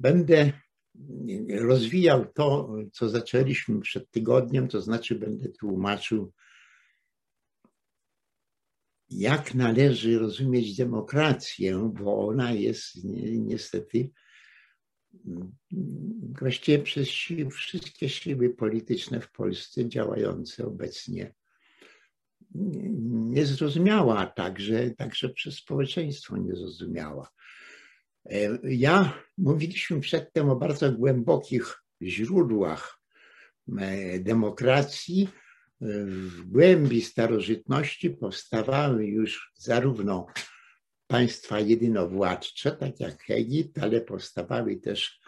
będę 0.00 0.52
rozwijał 1.48 2.26
to, 2.26 2.74
co 2.92 3.08
zaczęliśmy 3.08 3.80
przed 3.80 4.10
tygodniem, 4.10 4.68
to 4.68 4.80
znaczy 4.80 5.14
będę 5.14 5.48
tłumaczył, 5.48 6.32
jak 9.10 9.54
należy 9.54 10.18
rozumieć 10.18 10.76
demokrację, 10.76 11.92
bo 11.94 12.28
ona 12.28 12.52
jest 12.52 13.04
niestety 13.32 14.10
właściwie 16.40 16.78
przez 16.78 17.08
wszystkie 17.50 18.08
siły 18.08 18.50
polityczne 18.50 19.20
w 19.20 19.32
Polsce 19.32 19.88
działające 19.88 20.66
obecnie 20.66 21.34
niezrozumiała, 23.10 24.26
także, 24.26 24.90
także 24.90 25.28
przez 25.28 25.54
społeczeństwo 25.54 26.36
niezrozumiała. 26.36 27.30
E, 28.24 28.58
ja 28.62 29.22
mówiliśmy 29.38 30.00
przedtem 30.00 30.50
o 30.50 30.56
bardzo 30.56 30.92
głębokich 30.92 31.82
źródłach 32.02 32.98
e, 33.78 34.18
demokracji. 34.18 35.28
W 35.82 36.42
głębi 36.44 37.02
starożytności 37.02 38.10
powstawały 38.10 39.06
już 39.06 39.52
zarówno 39.54 40.26
państwa 41.06 41.60
jedynowładcze, 41.60 42.72
tak 42.72 43.00
jak 43.00 43.30
Egipt, 43.30 43.78
ale 43.78 44.00
powstawały 44.00 44.76
też 44.76 45.20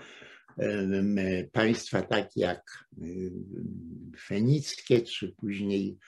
państwa 1.53 2.03
takie 2.03 2.41
jak 2.41 2.89
fenickie, 4.27 5.03
czy 5.03 5.33
później 5.33 5.99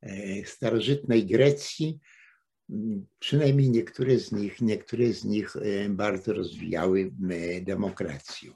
e, 0.00 0.44
starożytnej 0.44 1.26
Grecji, 1.26 1.98
przynajmniej 3.18 3.70
niektóre 3.70 4.18
z 4.18 4.32
nich, 4.32 4.60
niektóre 4.60 5.12
z 5.12 5.24
nich 5.24 5.56
e, 5.56 5.88
bardzo 5.88 6.32
rozwijały 6.32 7.12
demokrację. 7.62 8.52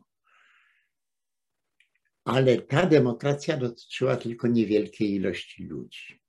Ale 2.24 2.62
ta 2.62 2.86
demokracja 2.86 3.56
dotyczyła 3.56 4.16
tylko 4.16 4.48
niewielkiej 4.48 5.14
ilości 5.14 5.64
ludzi. 5.64 6.20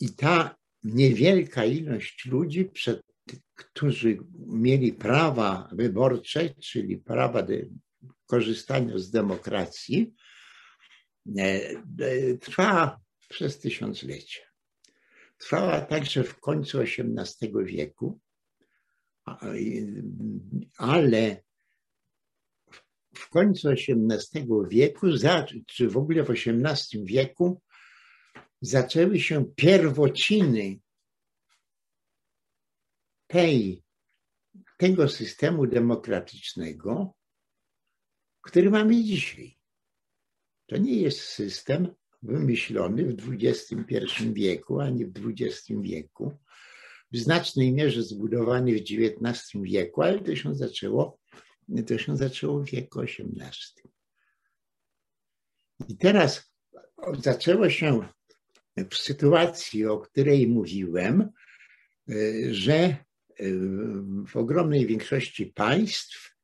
I 0.00 0.14
ta 0.14 0.56
niewielka 0.82 1.64
ilość 1.64 2.26
ludzi, 2.26 2.64
przed, 2.64 3.02
którzy 3.54 4.18
mieli 4.46 4.92
prawa 4.92 5.68
wyborcze, 5.72 6.54
czyli 6.54 6.98
prawa 6.98 7.42
do 7.42 7.52
korzystania 8.26 8.98
z 8.98 9.10
demokracji, 9.10 10.14
e, 11.38 11.42
e, 11.42 12.34
trwała 12.38 13.00
przez 13.28 13.58
tysiąclecia. 13.58 14.55
Trwała 15.38 15.80
także 15.80 16.24
w 16.24 16.40
końcu 16.40 16.78
XVIII 16.80 17.52
wieku, 17.64 18.20
ale 20.76 21.42
w 23.14 23.28
końcu 23.28 23.68
XVIII 23.68 24.46
wieku, 24.68 25.06
czy 25.66 25.88
w 25.88 25.96
ogóle 25.96 26.22
w 26.24 26.30
XVIII 26.30 27.04
wieku, 27.04 27.62
zaczęły 28.60 29.20
się 29.20 29.44
pierwociny 29.56 30.80
tej, 33.26 33.82
tego 34.78 35.08
systemu 35.08 35.66
demokratycznego, 35.66 37.14
który 38.40 38.70
mamy 38.70 39.04
dzisiaj. 39.04 39.58
To 40.66 40.76
nie 40.76 40.96
jest 40.96 41.20
system 41.20 41.94
wymyślony 42.22 43.16
w 43.16 43.36
XXI 43.42 44.32
wieku, 44.32 44.80
ani 44.80 45.06
w 45.06 45.12
XX 45.26 45.66
wieku, 45.80 46.32
w 47.12 47.18
znacznej 47.18 47.72
mierze 47.72 48.02
zbudowany 48.02 48.72
w 48.72 48.76
XIX 48.76 49.52
wieku, 49.54 50.02
ale 50.02 50.20
to 50.20 50.36
się 50.36 50.54
zaczęło, 50.54 51.18
to 51.86 51.98
się 51.98 52.16
zaczęło 52.16 52.60
w 52.60 52.70
wieku 52.70 53.00
XVIII. 53.00 53.90
I 55.88 55.96
teraz 55.96 56.52
zaczęło 57.18 57.70
się 57.70 58.08
w 58.90 58.96
sytuacji, 58.96 59.86
o 59.86 59.98
której 59.98 60.48
mówiłem, 60.48 61.30
że 62.50 62.96
w 64.26 64.36
ogromnej 64.36 64.86
większości 64.86 65.46
państw 65.46 66.35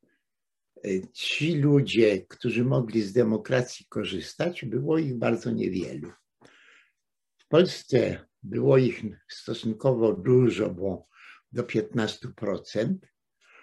ci 1.13 1.55
ludzie, 1.55 2.27
którzy 2.29 2.65
mogli 2.65 3.03
z 3.03 3.13
demokracji 3.13 3.87
korzystać, 3.89 4.65
było 4.65 4.99
ich 4.99 5.15
bardzo 5.15 5.51
niewielu. 5.51 6.13
W 7.39 7.49
Polsce 7.49 8.27
było 8.43 8.79
ich 8.79 9.03
stosunkowo 9.29 10.13
dużo, 10.13 10.71
bo 10.71 11.07
do 11.53 11.63
15%, 11.63 12.95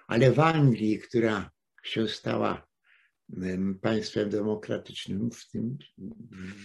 ale 0.08 0.32
w 0.32 0.40
Anglii, 0.40 1.00
która 1.00 1.52
się 1.84 2.08
stała 2.08 2.68
państwem 3.82 4.30
demokratycznym, 4.30 5.32
w 5.32 5.50
tym 5.50 5.78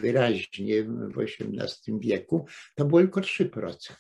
wyraźnie 0.01 0.85
w 0.85 1.19
XVIII 1.19 2.01
wieku, 2.01 2.47
to 2.75 2.85
było 2.85 3.01
tylko 3.01 3.21
3%. 3.21 3.95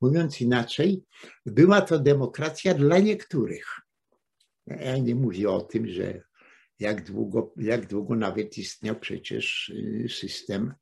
Mówiąc 0.00 0.40
inaczej, 0.40 1.02
była 1.46 1.80
to 1.80 1.98
demokracja 1.98 2.74
dla 2.74 2.98
niektórych. 2.98 3.80
Ja 4.66 4.98
nie 4.98 5.14
mówię 5.14 5.50
o 5.50 5.60
tym, 5.60 5.88
że 5.88 6.22
jak 6.78 7.04
długo, 7.04 7.54
jak 7.56 7.86
długo 7.86 8.16
nawet 8.16 8.58
istniał 8.58 9.00
przecież 9.00 9.68
y, 9.68 10.06
system 10.08 10.74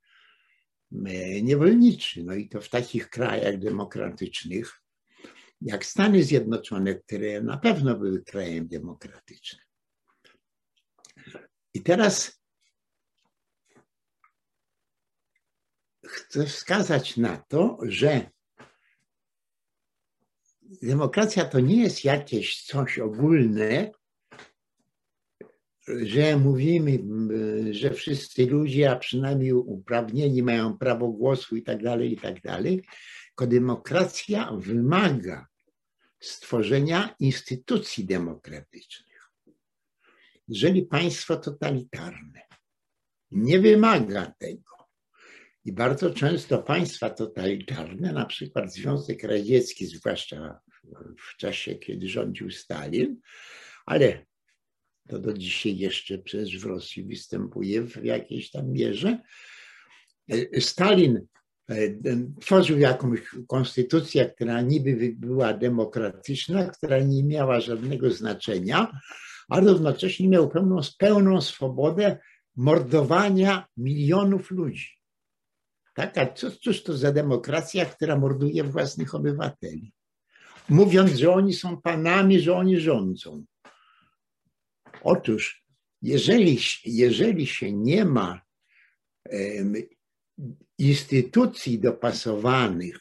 E, 1.07 1.43
niewolniczy. 1.43 2.25
No 2.25 2.35
i 2.35 2.49
to 2.49 2.61
w 2.61 2.69
takich 2.69 3.11
krajach 3.11 3.59
demokratycznych, 3.59 4.83
jak 5.61 5.85
Stany 5.85 6.23
Zjednoczone, 6.23 6.95
które 6.95 7.43
na 7.43 7.57
pewno 7.57 7.99
były 7.99 8.23
krajem 8.23 8.69
demokratycznym. 8.69 9.63
I 11.75 11.83
teraz 11.83 12.43
chcę 16.07 16.47
wskazać 16.47 17.17
na 17.17 17.37
to, 17.37 17.79
że 17.83 18.31
demokracja 20.83 21.45
to 21.45 21.61
nie 21.61 21.83
jest 21.83 22.05
jakieś 22.05 22.63
coś 22.65 22.99
ogólne, 22.99 23.91
że 25.89 26.37
mówimy, 26.37 26.99
że 27.75 27.91
wszyscy 27.91 28.47
ludzie, 28.47 28.91
a 28.91 28.97
przynajmniej 28.97 29.53
uprawnieni 29.53 30.43
mają 30.43 30.79
prawo 30.79 31.09
głosu 31.09 31.57
i 31.57 31.63
tak 31.63 31.83
dalej, 31.83 32.13
i 32.13 32.17
tak 32.17 32.41
dalej, 32.41 32.85
tylko 33.29 33.47
demokracja 33.47 34.53
wymaga 34.53 35.47
stworzenia 36.21 37.15
instytucji 37.21 38.05
demokratycznych. 38.05 39.12
Jeżeli 40.53 40.83
państwo 40.83 41.37
totalitarne 41.37 42.41
nie 43.31 43.61
wymaga 43.61 44.33
tego, 44.39 44.73
i 45.65 45.73
bardzo 45.73 46.11
często 46.11 46.63
państwa 46.63 47.11
totalitarne, 47.11 48.13
na 48.13 48.27
przykład 48.27 48.73
Związek 48.73 49.23
Radziecki, 49.23 49.87
zwłaszcza 49.87 50.61
w 51.19 51.37
czasie, 51.37 51.75
kiedy 51.75 52.09
rządził 52.09 52.51
Stalin, 52.51 53.21
ale 53.87 54.27
to 55.09 55.19
do 55.19 55.33
dzisiaj 55.33 55.77
jeszcze 55.77 56.19
przecież 56.19 56.59
w 56.59 56.67
Rosji 56.67 57.05
występuje 57.05 57.83
w 57.83 58.05
jakiejś 58.05 58.51
tam 58.51 58.71
mierze. 58.71 59.19
E, 60.29 60.61
Stalin 60.61 61.27
e, 61.71 61.75
tworzył 62.41 62.79
jakąś 62.79 63.21
konstytucję, 63.49 64.31
która 64.31 64.61
niby 64.61 65.15
była 65.17 65.55
demokratyczna, 65.55 66.71
która 66.71 66.99
nie 66.99 67.25
miała 67.25 67.61
żadnego 67.61 68.11
znaczenia, 68.11 69.01
ale 69.49 69.73
równocześnie 69.73 70.29
miał 70.29 70.49
pełną, 70.49 70.81
pełną 70.99 71.41
swobodę 71.41 72.19
mordowania 72.57 73.67
milionów 73.77 74.51
ludzi. 74.51 74.89
Tak? 75.95 76.19
A 76.19 76.33
co, 76.33 76.51
cóż 76.51 76.83
to 76.83 76.97
za 76.97 77.13
demokracja, 77.13 77.85
która 77.87 78.19
morduje 78.19 78.65
własnych 78.65 79.15
obywateli? 79.15 79.93
Mówiąc, 80.69 81.11
że 81.11 81.33
oni 81.33 81.55
są 81.55 81.81
panami, 81.81 82.41
że 82.41 82.55
oni 82.55 82.81
rządzą. 82.81 83.45
Otóż, 85.03 85.65
jeżeli, 86.03 86.59
jeżeli 86.85 87.47
się 87.47 87.73
nie 87.73 88.05
ma 88.05 88.41
instytucji 90.79 91.79
dopasowanych 91.79 93.01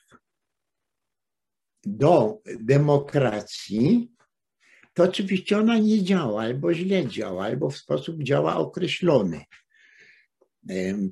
do 1.84 2.42
demokracji, 2.60 4.12
to 4.94 5.04
oczywiście 5.04 5.58
ona 5.58 5.78
nie 5.78 6.04
działa, 6.04 6.42
albo 6.42 6.74
źle 6.74 7.08
działa, 7.08 7.46
albo 7.46 7.70
w 7.70 7.78
sposób 7.78 8.24
działa 8.24 8.56
określony. 8.56 9.42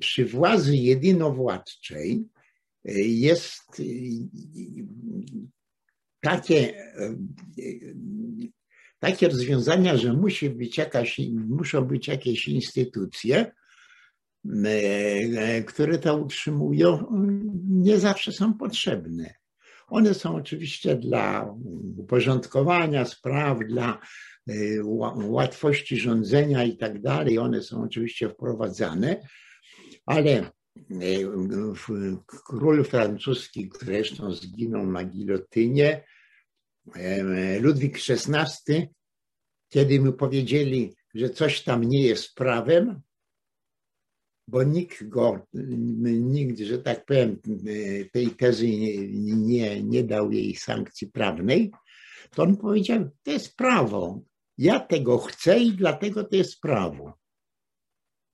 Przy 0.00 0.24
władzy 0.24 0.76
jedynowładczej 0.76 2.24
e, 2.84 2.92
jest 3.00 3.82
takie 6.20 6.74
takie 9.00 9.28
rozwiązania, 9.28 9.96
że 9.96 10.12
musi 10.12 10.50
być 10.50 10.78
jakaś, 10.78 11.20
muszą 11.32 11.84
być 11.84 12.08
jakieś 12.08 12.48
instytucje, 12.48 13.52
które 15.66 15.98
to 15.98 16.16
utrzymują, 16.16 17.06
nie 17.68 17.98
zawsze 17.98 18.32
są 18.32 18.54
potrzebne. 18.54 19.34
One 19.90 20.14
są 20.14 20.36
oczywiście 20.36 20.96
dla 20.96 21.54
uporządkowania 21.96 23.04
spraw, 23.04 23.58
dla 23.68 24.00
łatwości 25.14 25.96
rządzenia 25.96 26.64
i 26.64 26.76
tak 26.76 27.00
dalej. 27.00 27.38
One 27.38 27.62
są 27.62 27.82
oczywiście 27.82 28.28
wprowadzane, 28.28 29.20
ale 30.06 30.50
król 32.26 32.84
francuski, 32.84 33.68
który 33.68 33.92
zresztą 33.92 34.32
zginął 34.32 34.86
na 34.86 35.04
gilotynie, 35.04 36.04
Ludwik 37.60 37.98
XVI, 38.08 38.88
kiedy 39.68 40.00
mu 40.00 40.12
powiedzieli, 40.12 40.94
że 41.14 41.30
coś 41.30 41.62
tam 41.62 41.84
nie 41.84 42.02
jest 42.06 42.34
prawem, 42.34 43.00
bo 44.50 44.62
nikt 44.62 45.08
go, 45.08 45.46
nikt, 46.34 46.58
że 46.58 46.78
tak 46.78 47.04
powiem, 47.06 47.40
tej 48.12 48.30
tezy 48.30 48.68
nie, 48.68 49.08
nie, 49.36 49.82
nie 49.82 50.04
dał 50.04 50.32
jej 50.32 50.56
sankcji 50.56 51.06
prawnej, 51.06 51.70
to 52.34 52.42
on 52.42 52.56
powiedział, 52.56 53.10
to 53.22 53.30
jest 53.30 53.56
prawo. 53.56 54.22
Ja 54.58 54.80
tego 54.80 55.18
chcę 55.18 55.58
i 55.58 55.72
dlatego 55.72 56.24
to 56.24 56.36
jest 56.36 56.60
prawo. 56.60 57.14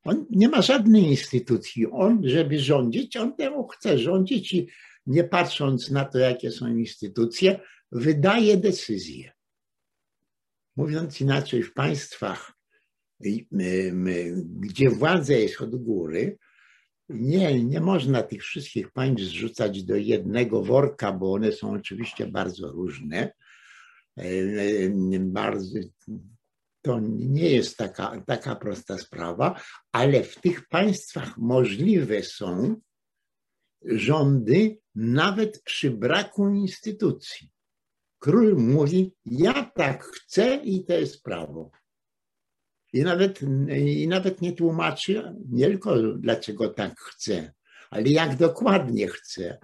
On 0.05 0.27
nie 0.31 0.49
ma 0.49 0.63
żadnej 0.63 1.03
instytucji. 1.03 1.87
On, 1.91 2.29
żeby 2.29 2.59
rządzić, 2.59 3.17
on 3.17 3.37
temu 3.37 3.69
chce 3.69 3.99
rządzić 3.99 4.53
i 4.53 4.69
nie 5.07 5.25
patrząc 5.25 5.91
na 5.91 6.05
to, 6.05 6.19
jakie 6.19 6.51
są 6.51 6.67
instytucje, 6.67 7.61
wydaje 7.93 8.57
decyzje. 8.57 9.33
Mówiąc 10.77 11.21
inaczej, 11.21 11.63
w 11.63 11.75
państwach, 11.75 12.56
gdzie 14.61 14.91
władza 14.91 15.33
jest 15.33 15.61
od 15.61 15.77
góry, 15.77 16.39
nie, 17.09 17.65
nie 17.65 17.81
można 17.81 18.23
tych 18.23 18.43
wszystkich 18.43 18.91
państw 18.91 19.25
zrzucać 19.25 19.83
do 19.83 19.97
jednego 19.97 20.63
worka, 20.63 21.13
bo 21.13 21.33
one 21.33 21.53
są 21.53 21.71
oczywiście 21.71 22.27
bardzo 22.27 22.73
różne. 22.73 23.33
Bardzo, 25.21 25.79
to 26.83 27.01
nie 27.03 27.51
jest 27.51 27.77
taka, 27.77 28.23
taka 28.27 28.57
prosta 28.57 28.99
sprawa, 28.99 29.61
ale 29.93 30.23
w 30.23 30.41
tych 30.41 30.69
państwach 30.69 31.39
możliwe 31.39 32.23
są 32.23 32.77
rządy 33.85 34.79
nawet 34.95 35.63
przy 35.63 35.91
braku 35.91 36.49
instytucji. 36.49 37.51
Król 38.19 38.57
mówi, 38.57 39.13
ja 39.25 39.71
tak 39.75 40.05
chcę 40.05 40.57
i 40.65 40.85
to 40.85 40.93
jest 40.93 41.23
prawo. 41.23 41.71
I 42.93 43.03
nawet, 43.03 43.41
I 43.77 44.09
nawet 44.09 44.43
nie 44.43 44.53
tłumaczy 44.53 45.37
nie 45.49 45.67
tylko 45.67 45.97
dlaczego 46.03 46.69
tak 46.69 47.01
chce, 47.01 47.53
ale 47.91 48.03
jak 48.03 48.37
dokładnie 48.37 49.09
chce. 49.09 49.59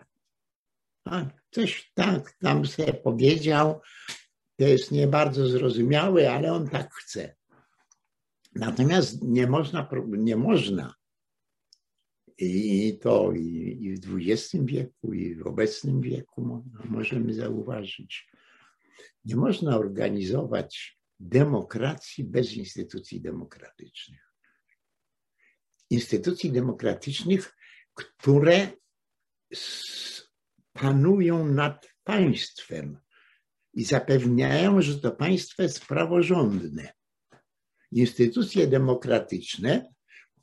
A 1.04 1.26
coś 1.50 1.92
tak 1.94 2.32
tam 2.32 2.66
sobie 2.66 2.92
powiedział, 2.92 3.80
to 4.56 4.64
jest 4.64 4.92
nie 4.92 5.06
bardzo 5.06 5.48
zrozumiałe, 5.48 6.32
ale 6.32 6.52
on 6.52 6.68
tak 6.68 6.94
chce. 6.94 7.34
Natomiast 8.54 9.22
nie 9.22 9.46
można, 9.46 9.88
nie 10.08 10.36
można 10.36 10.94
i 12.38 12.98
to 13.00 13.32
i, 13.32 14.00
w 14.00 14.16
XX 14.16 14.64
wieku, 14.64 15.12
i 15.12 15.34
w 15.34 15.46
obecnym 15.46 16.00
wieku 16.00 16.62
możemy 16.84 17.34
zauważyć, 17.34 18.30
nie 19.24 19.36
można 19.36 19.76
organizować 19.76 21.01
demokracji 21.22 22.24
bez 22.24 22.52
instytucji 22.52 23.20
demokratycznych. 23.20 24.32
Instytucji 25.90 26.52
demokratycznych, 26.52 27.56
które 27.94 28.72
panują 30.72 31.46
nad 31.46 31.88
państwem 32.04 33.00
i 33.74 33.84
zapewniają, 33.84 34.82
że 34.82 35.00
to 35.00 35.10
państwo 35.10 35.62
jest 35.62 35.86
praworządne. 35.86 36.92
Instytucje 37.92 38.66
demokratyczne 38.66 39.92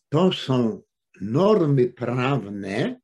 to 0.09 0.31
są 0.31 0.81
normy 1.21 1.87
prawne, 1.87 2.99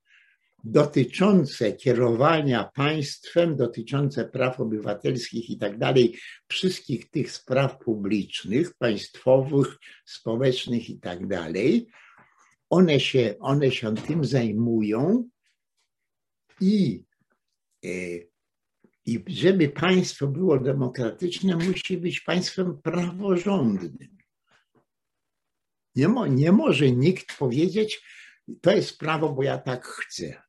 dotyczące 0.66 1.74
kierowania 1.74 2.64
państwem, 2.76 3.56
dotyczące 3.56 4.26
praw 4.26 4.60
obywatelskich 4.60 5.50
i 5.50 5.58
tak 5.58 5.78
dalej, 5.78 6.18
wszystkich 6.48 7.10
tych 7.10 7.32
spraw 7.32 7.78
publicznych, 7.78 8.74
państwowych, 8.74 9.78
społecznych 10.06 10.90
i 10.90 11.00
tak 11.00 11.28
dalej, 11.28 11.88
one 12.70 13.00
się, 13.00 13.36
one 13.40 13.72
się 13.72 13.96
tym 13.96 14.26
zajmują 14.26 15.30
i, 16.62 17.04
e, 17.86 17.90
i 19.06 19.24
żeby 19.28 19.70
państwo 19.70 20.28
było 20.28 20.60
demokratyczne, 20.60 21.56
musi 21.56 21.98
być 21.98 22.22
państwem 22.22 22.82
praworządnym. 22.82 24.18
Nie, 25.96 26.08
mo, 26.08 26.28
nie 26.28 26.52
może 26.52 26.92
nikt 26.92 27.38
powiedzieć, 27.38 28.02
to 28.62 28.72
jest 28.72 28.98
prawo, 28.98 29.34
bo 29.34 29.44
ja 29.44 29.58
tak 29.58 29.86
chcę. 29.86 30.45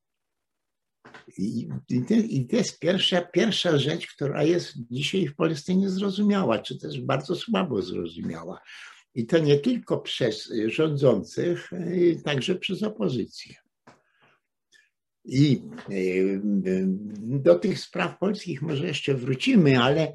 I, 1.38 1.68
i 2.10 2.46
to 2.46 2.56
jest 2.56 2.78
pierwsza, 2.78 3.22
pierwsza 3.22 3.78
rzecz, 3.78 4.06
która 4.06 4.42
jest 4.42 4.72
dzisiaj 4.90 5.26
w 5.28 5.34
Polsce 5.34 5.74
niezrozumiała, 5.74 6.58
czy 6.58 6.78
też 6.78 7.00
bardzo 7.00 7.34
słabo 7.34 7.82
zrozumiała. 7.82 8.60
I 9.14 9.26
to 9.26 9.38
nie 9.38 9.58
tylko 9.58 9.98
przez 9.98 10.52
rządzących, 10.66 11.70
także 12.24 12.54
przez 12.54 12.82
opozycję. 12.82 13.54
I 15.24 15.62
do 17.20 17.54
tych 17.54 17.80
spraw 17.80 18.18
polskich 18.18 18.62
może 18.62 18.86
jeszcze 18.86 19.14
wrócimy, 19.14 19.82
ale 19.82 20.12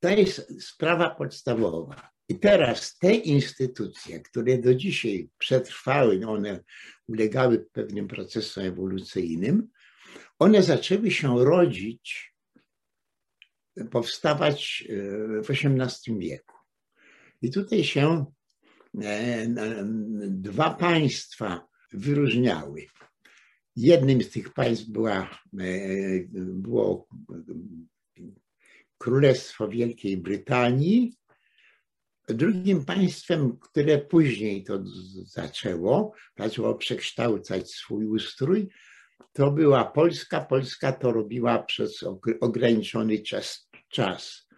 to 0.00 0.08
jest 0.08 0.62
sprawa 0.62 1.10
podstawowa. 1.10 2.10
I 2.30 2.38
teraz 2.38 2.98
te 2.98 3.14
instytucje, 3.14 4.20
które 4.20 4.58
do 4.58 4.74
dzisiaj 4.74 5.28
przetrwały, 5.38 6.20
one 6.26 6.64
ulegały 7.08 7.66
pewnym 7.72 8.08
procesom 8.08 8.64
ewolucyjnym, 8.64 9.68
one 10.38 10.62
zaczęły 10.62 11.10
się 11.10 11.44
rodzić, 11.44 12.34
powstawać 13.90 14.84
e, 14.88 15.42
w 15.42 15.50
XVIII 15.50 16.18
wieku. 16.18 16.56
I 17.42 17.50
tutaj 17.50 17.84
się 17.84 18.24
e, 19.02 19.46
dwa 20.28 20.74
państwa 20.74 21.68
wyróżniały. 21.92 22.86
Jednym 23.76 24.22
z 24.22 24.30
tych 24.30 24.52
państw 24.52 24.86
była, 24.86 25.30
e, 25.60 25.68
było 26.34 27.08
Królestwo 28.98 29.68
Wielkiej 29.68 30.16
Brytanii, 30.16 31.19
Drugim 32.34 32.84
państwem, 32.84 33.58
które 33.58 33.98
później 33.98 34.64
to 34.64 34.82
zaczęło, 35.24 36.12
zaczęło 36.38 36.74
przekształcać 36.74 37.70
swój 37.70 38.06
ustrój, 38.06 38.68
to 39.32 39.50
była 39.50 39.84
Polska. 39.84 40.40
Polska 40.40 40.92
to 40.92 41.12
robiła 41.12 41.62
przez 41.62 42.04
ograniczony 42.40 43.18
czas. 43.18 43.68
czas. 43.88 44.48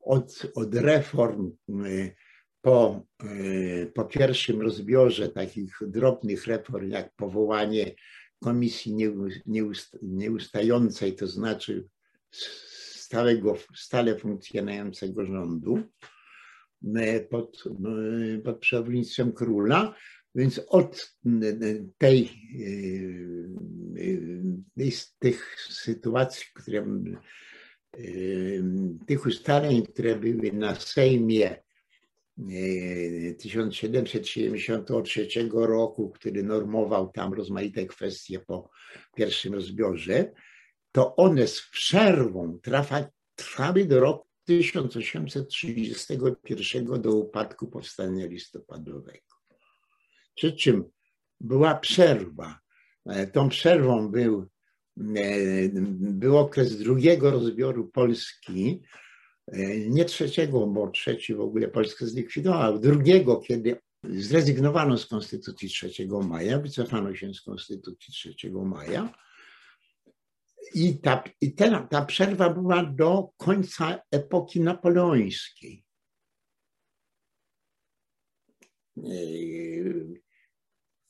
Od, 0.00 0.46
od 0.54 0.74
reform 0.74 1.52
y, 1.86 2.14
po, 2.60 3.06
y, 3.24 3.92
po 3.94 4.04
pierwszym 4.04 4.62
rozbiorze 4.62 5.28
takich 5.28 5.78
drobnych 5.80 6.46
reform, 6.46 6.90
jak 6.90 7.14
powołanie 7.14 7.94
komisji 8.40 8.96
nieustającej, 10.02 11.14
to 11.14 11.26
znaczy 11.26 11.88
stałego, 13.08 13.56
stale 13.76 14.18
funkcjonującego 14.18 15.26
rządu, 15.26 15.82
pod, 17.30 17.64
e, 17.66 18.38
pod 18.38 18.58
przewodnictwem 18.58 19.32
króla. 19.32 19.94
Więc 20.34 20.60
od 20.68 21.16
tej, 21.98 22.30
tej 24.76 24.92
tych 25.18 25.56
sytuacji, 25.70 26.46
które, 26.54 26.86
tych 29.06 29.26
ustaleń, 29.26 29.82
które 29.82 30.16
były 30.16 30.52
na 30.52 30.74
Sejmie 30.74 31.62
1773 33.38 35.28
roku, 35.52 36.10
który 36.10 36.42
normował 36.42 37.10
tam 37.12 37.32
rozmaite 37.32 37.86
kwestie 37.86 38.40
po 38.40 38.70
pierwszym 39.16 39.54
rozbiorze, 39.54 40.32
to 40.92 41.16
one 41.16 41.46
z 41.46 41.62
przerwą 41.70 42.58
trwały 43.36 43.84
do 43.84 44.00
roku 44.00 44.27
1831 44.48 47.02
do 47.02 47.12
upadku 47.12 47.66
powstania 47.66 48.26
listopadowego. 48.26 49.34
Przy 50.34 50.52
czym 50.52 50.84
była 51.40 51.74
przerwa. 51.74 52.58
E, 53.06 53.26
tą 53.26 53.48
przerwą 53.48 54.08
był, 54.08 54.40
e, 54.40 54.46
był 56.00 56.38
okres 56.38 56.78
drugiego 56.78 57.30
rozbioru 57.30 57.88
Polski, 57.88 58.82
e, 59.46 59.78
nie 59.78 60.04
trzeciego, 60.04 60.66
bo 60.66 60.90
trzeci 60.90 61.34
w 61.34 61.40
ogóle 61.40 61.68
Polskę 61.68 62.06
zlikwidował, 62.06 62.78
drugiego, 62.78 63.36
kiedy 63.36 63.76
Zrezygnowano 64.04 64.98
z 64.98 65.06
Konstytucji 65.06 65.68
3 65.68 65.90
maja, 66.28 66.58
wycofano 66.58 67.14
się 67.14 67.34
z 67.34 67.40
Konstytucji 67.40 68.14
3 68.14 68.34
maja. 68.64 69.14
I 70.74 70.98
ta, 70.98 71.24
i 71.40 71.54
ten, 71.54 71.88
ta 71.88 72.04
przerwa 72.04 72.50
była 72.50 72.82
do 72.84 73.28
końca 73.36 74.00
epoki 74.10 74.60
napoleońskiej. 74.60 75.84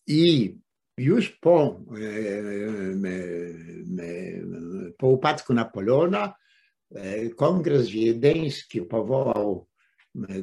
I 0.07 0.55
już 0.99 1.31
po, 1.31 1.85
po 4.99 5.07
upadku 5.07 5.55
Napoleona 5.55 6.35
Kongres 7.37 7.89
Wiedeński 7.89 8.83
powołał 8.83 9.69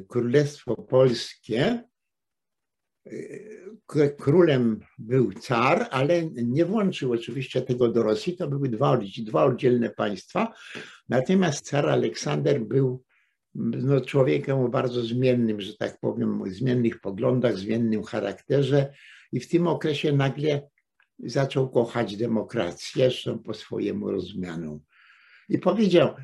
Królestwo 0.07 0.75
Polskie. 0.75 1.83
Królem 4.17 4.79
był 4.97 5.33
car, 5.33 5.87
ale 5.91 6.25
nie 6.25 6.65
włączył 6.65 7.11
oczywiście 7.11 7.61
tego 7.61 7.87
do 7.87 8.03
Rosji. 8.03 8.35
To 8.35 8.47
były 8.47 8.69
dwa, 8.69 8.99
dwa 9.17 9.43
oddzielne 9.43 9.89
państwa. 9.89 10.53
Natomiast 11.09 11.65
car 11.65 11.89
Aleksander 11.89 12.61
był 12.61 13.03
no, 13.55 14.01
człowiekiem 14.01 14.59
o 14.59 14.69
bardzo 14.69 15.01
zmiennym, 15.01 15.61
że 15.61 15.77
tak 15.77 15.99
powiem, 15.99 16.43
zmiennych 16.47 16.99
poglądach, 16.99 17.57
zmiennym 17.57 18.03
charakterze 18.03 18.93
i 19.31 19.39
w 19.39 19.49
tym 19.49 19.67
okresie 19.67 20.11
nagle 20.11 20.69
zaczął 21.19 21.69
kochać 21.69 22.17
demokrację, 22.17 23.09
zresztą 23.09 23.39
po 23.39 23.53
swojemu 23.53 24.11
rozumianą. 24.11 24.79
I 25.49 25.57
powiedział, 25.57 26.15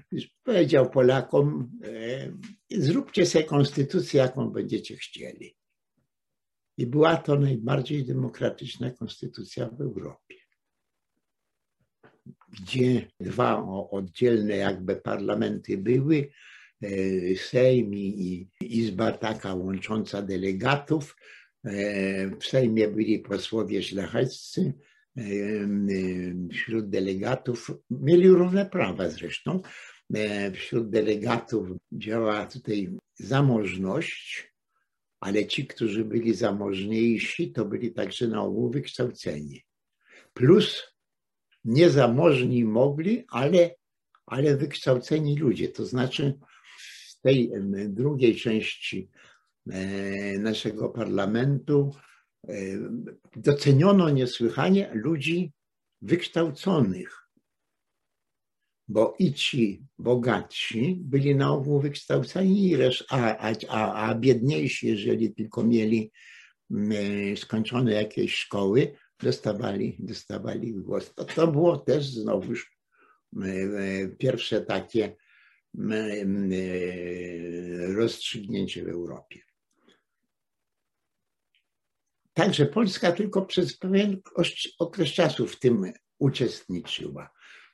powiedział 0.44 0.90
Polakom, 0.90 1.72
e, 1.84 2.82
zróbcie 2.82 3.26
sobie 3.26 3.44
konstytucję, 3.44 4.22
jaką 4.22 4.50
będziecie 4.50 4.96
chcieli. 4.96 5.56
I 6.78 6.88
była 6.88 7.18
to 7.18 7.40
najbardziej 7.40 8.06
demokratyczna 8.06 8.92
konstytucja 8.92 9.70
w 9.70 9.82
Europie, 9.82 10.36
gdzie 12.50 13.08
dwa 13.20 13.63
oddzielne 13.92 14.58
jakby 14.58 14.96
parlamenty 14.96 15.78
były, 15.78 16.32
e, 16.82 16.88
Sejm 17.36 17.96
i 17.96 18.50
Izba 18.62 19.12
taka 19.12 19.54
łącząca 19.54 20.22
delegatów. 20.22 21.16
E, 21.63 22.36
w 22.36 22.46
Sejmie 22.46 22.88
byli 22.88 23.20
posłowie 23.20 23.84
szlacheccy, 23.84 24.74
wśród 26.51 26.90
delegatów, 26.90 27.72
mieli 27.90 28.30
równe 28.30 28.66
prawa 28.66 29.10
zresztą, 29.10 29.62
e, 30.13 30.51
wśród 30.51 30.90
delegatów 30.90 31.68
działa 31.92 32.46
tutaj 32.46 32.98
zamożność, 33.16 34.50
ale 35.22 35.48
ci, 35.48 35.68
którzy 35.68 36.06
byli 36.06 36.34
zamożniejsi, 36.34 37.51
to 37.51 37.66
byli 37.66 37.92
także 37.94 38.28
na 38.28 38.42
ogół 38.42 38.72
wykształceni. 38.72 39.63
Plus 40.34 40.84
niezamożni 41.66 42.66
mogli, 42.66 43.25
ale, 43.30 43.75
ale 44.25 44.58
wykształceni 44.58 45.36
ludzie. 45.38 45.70
To 45.70 45.86
znaczy 45.86 46.40
w 47.10 47.22
tej 47.22 47.51
drugiej 47.90 48.36
części 48.36 49.10
e, 49.70 50.40
naszego 50.40 50.90
parlamentu 50.90 51.92
doceniono 53.36 54.10
niesłychanie 54.10 54.92
ludzi 54.94 55.54
wykształconych, 56.01 57.21
bo 58.92 59.16
i 59.20 59.34
ci 59.34 59.84
bogatsi 60.00 60.98
byli 61.02 61.36
na 61.36 61.54
ogół 61.54 61.82
wykształceni, 61.82 62.76
a, 63.10 63.38
a, 63.70 63.94
a 63.94 64.16
biedniejsi, 64.16 64.88
jeżeli 64.88 65.34
tylko 65.34 65.64
mieli 65.64 66.12
mm, 66.72 67.38
skończone 67.38 67.94
jakieś 67.94 68.36
szkoły, 68.36 68.96
dostawali, 69.20 69.98
dostawali 70.00 70.74
głos. 70.74 71.14
To, 71.14 71.26
to 71.26 71.48
było 71.48 71.78
też 71.78 72.06
znowuż 72.06 72.78
pierwsze 74.18 74.62
takie 74.62 75.16
rozstrzygnięcie 77.96 78.84
w 78.84 78.90
Europie. 78.90 79.40
Także 82.34 82.66
Polska 82.66 83.12
tylko 83.12 83.46
przez 83.46 83.78
pewien 83.78 84.22
okres 84.80 85.10
czasu 85.10 85.48
w 85.48 85.60
tym 85.60 85.94
uczestniczyła. 86.20 87.30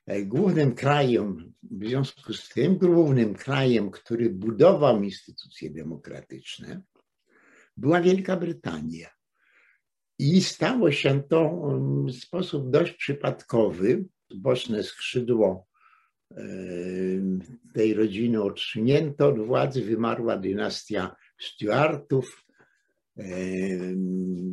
E, 0.08 0.24
głównym 0.24 0.76
krajem, 0.76 1.54
w 1.64 1.88
związku 1.88 2.34
z 2.34 2.50
tym, 2.50 2.78
głównym 2.78 3.34
krajem, 3.34 3.92
który 3.92 4.30
budował 4.30 5.04
instytucje 5.04 5.70
demokratyczne, 5.70 6.82
była 7.78 8.02
Wielka 8.02 8.38
Brytania. 8.38 9.10
I 10.20 10.42
stało 10.42 10.92
się 10.92 11.24
to 11.30 11.70
w 12.08 12.12
sposób 12.12 12.70
dość 12.70 12.94
przypadkowy. 12.94 14.06
Boczne 14.36 14.84
skrzydło 14.84 15.68
e, 16.32 16.44
tej 17.74 17.94
rodziny 17.94 18.44
odsunięto 18.44 19.28
od 19.28 19.40
władzy, 19.40 19.82
wymarła 19.82 20.38
dynastia 20.38 21.16
Stuartów, 21.40 22.48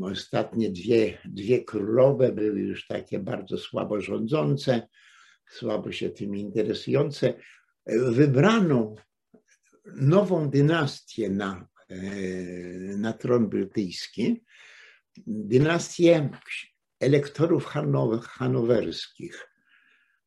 Ostatnie 0.02 0.70
dwie, 0.70 1.18
dwie 1.24 1.64
królowe 1.64 2.32
były 2.32 2.60
już 2.60 2.86
takie 2.86 3.18
bardzo 3.18 3.58
słabo 3.58 4.00
rządzące, 4.00 4.88
słabo 5.50 5.92
się 5.92 6.10
tym 6.10 6.36
interesujące. 6.36 7.34
Wybrano 7.86 8.94
nową 9.84 10.50
dynastię 10.50 11.30
na, 11.30 11.68
e, 11.88 11.96
na 12.96 13.12
tron 13.12 13.48
brytyjski, 13.48 14.44
dynastię 15.26 16.30
elektorów 17.00 17.66
hanowerskich. 18.22 19.48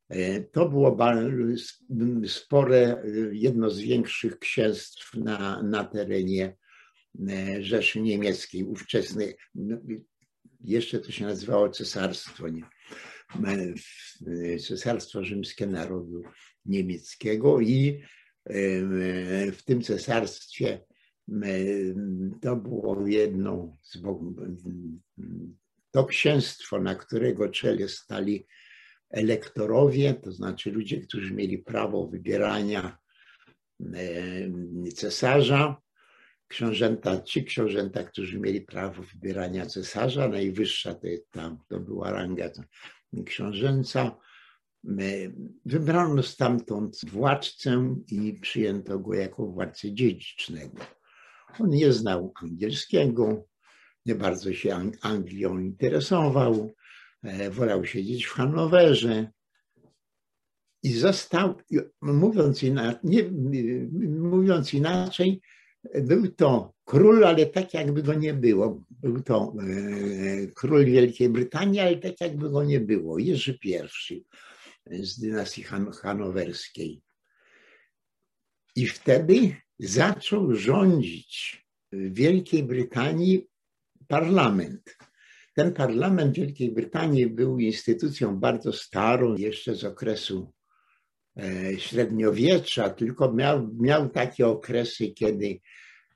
E, 0.10 0.42
to 0.42 0.70
było 0.70 0.98
spore, 2.28 3.04
jedno 3.32 3.70
z 3.70 3.80
większych 3.80 4.40
księstw 4.40 5.14
na, 5.14 5.64
na 5.64 5.84
terenie 5.84 6.58
E, 7.30 7.64
Rzeszy 7.64 8.02
Niemieckiej, 8.02 8.64
ówczesnej, 8.64 9.36
no, 9.56 9.78
jeszcze 10.62 11.00
to 11.00 11.12
się 11.12 11.26
nazywało 11.26 11.70
cesarstwo, 11.70 12.48
nie? 12.50 12.64
Cesarstwo 14.68 15.24
Rzymskie 15.24 15.68
Narodu 15.68 16.24
Niemieckiego 16.66 17.62
i 17.62 18.04
w 19.52 19.60
tym 19.66 19.82
cesarstwie 19.82 20.86
to 22.42 22.56
było 22.56 23.08
jedno 23.08 23.78
z 23.82 23.98
to 25.92 26.06
księstwo, 26.06 26.80
na 26.80 26.96
którego 26.96 27.50
czele 27.50 27.90
stali 27.90 28.48
elektorowie, 29.10 30.14
to 30.14 30.32
znaczy 30.32 30.72
ludzie, 30.72 31.02
którzy 31.02 31.34
mieli 31.34 31.58
prawo 31.58 32.08
wybierania 32.08 32.98
cesarza, 34.96 35.82
książęta, 36.48 37.22
ci 37.22 37.44
książęta, 37.44 38.04
którzy 38.04 38.40
mieli 38.40 38.62
prawo 38.62 39.04
wybierania 39.04 39.66
cesarza, 39.66 40.28
najwyższa 40.28 40.94
to, 40.96 41.08
tam, 41.32 41.58
to 41.68 41.80
była 41.80 42.12
ranga 42.12 42.50
książęca, 43.26 44.18
wybrano 45.66 46.24
stamtąd 46.24 46.98
władcę 47.08 47.96
i 48.12 48.34
przyjęto 48.34 49.00
go 49.00 49.14
jako 49.14 49.48
władcę 49.48 49.94
dziedzicznego. 49.94 50.78
On 51.60 51.70
nie 51.70 51.94
znał 51.94 52.34
angielskiego, 52.42 53.48
nie 54.06 54.16
bardzo 54.16 54.54
się 54.54 54.92
Anglią 55.02 55.60
interesował, 55.60 56.74
e, 57.24 57.50
wolał 57.50 57.86
siedzieć 57.86 58.26
w 58.26 58.32
Hanowerze 58.32 59.32
i 60.84 60.94
został, 60.94 61.56
mówiąc, 62.02 62.64
inaczej, 62.64 63.00
nie, 63.04 63.24
mówiąc 64.10 64.74
inaczej, 64.74 65.42
był 65.96 66.32
to 66.32 66.74
król, 66.86 67.26
ale 67.26 67.46
tak 67.46 67.74
jakby 67.74 68.04
go 68.04 68.14
nie 68.14 68.34
było. 68.34 68.84
Był 68.90 69.22
to 69.22 69.54
e, 69.60 70.48
król 70.48 70.86
Wielkiej 70.86 71.30
Brytanii, 71.30 71.80
ale 71.80 71.98
tak 71.98 72.22
jakby 72.22 72.50
go 72.50 72.64
nie 72.64 72.80
było. 72.80 73.20
Jerzy 73.20 73.60
I 74.92 75.06
z 75.06 75.20
dynastii 75.20 75.64
Han 75.64 75.92
hanowerskiej. 75.92 77.02
I 78.76 78.88
wtedy 78.88 79.56
zaczął 79.80 80.56
rządzić 80.56 81.66
w 81.92 82.14
Wielkiej 82.14 82.64
Brytanii 82.64 83.48
parlament. 84.08 84.98
Ten 85.56 85.74
parlament 85.74 86.36
Wielkiej 86.36 86.72
Brytanii 86.72 87.28
był 87.28 87.60
instytucją 87.60 88.40
bardzo 88.40 88.74
starą, 88.74 89.36
jeszcze 89.36 89.76
z 89.76 89.84
okresu 89.84 90.54
średniowiecza, 91.78 92.90
tylko 92.90 93.34
miał, 93.34 93.70
miał 93.74 94.10
takie 94.10 94.48
okresy, 94.48 95.08
kiedy 95.08 95.60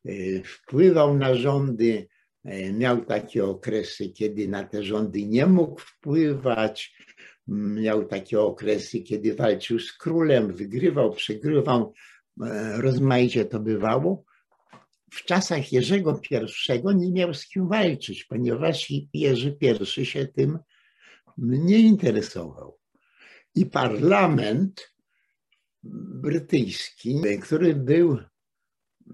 e, 0.06 0.12
wpływał 0.44 1.18
na 1.18 1.36
rządy, 1.36 2.08
e, 2.44 2.74
miał 2.74 3.06
takie 3.06 3.46
okresy, 3.46 4.10
kiedy 4.10 4.48
na 4.48 4.64
te 4.64 4.84
rządy 4.84 5.26
nie 5.26 5.46
mógł 5.46 5.80
wpływać, 5.80 6.96
miał 7.48 8.06
takie 8.06 8.42
okresy, 8.42 9.02
kiedy 9.02 9.36
walczył 9.36 9.80
z 9.80 9.94
królem, 9.94 10.54
wygrywał, 10.54 11.12
przegrywał, 11.12 11.94
rozmaicie 12.78 13.46
to 13.46 13.60
bywało. 13.60 14.24
w 15.12 15.24
czasach 15.26 15.72
Jerzego 15.72 16.22
I 16.30 16.96
nie 16.96 17.12
miał 17.12 17.34
z 17.34 17.48
kim 17.48 17.68
walczyć, 17.68 18.24
ponieważ 18.24 18.92
Jerzy 19.14 19.58
I 19.98 20.06
się 20.06 20.28
tym 20.28 20.60
nie 21.38 21.80
interesował. 21.80 22.78
I 23.56 23.66
parlament 23.66 24.91
brytyjski, 25.84 27.22
który 27.42 27.76
był 27.76 28.18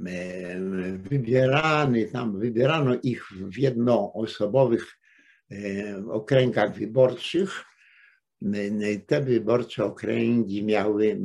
e, 0.05 0.59
wybierany, 0.97 2.05
tam 2.05 2.39
wybierano 2.39 2.95
ich 3.03 3.27
w 3.31 3.57
jednoosobowych 3.57 4.97
e, 5.51 6.05
okręgach 6.09 6.77
wyborczych, 6.77 7.65
te 9.07 9.21
wyborcze 9.21 9.85
okręgi 9.85 10.63
miały 10.63 11.21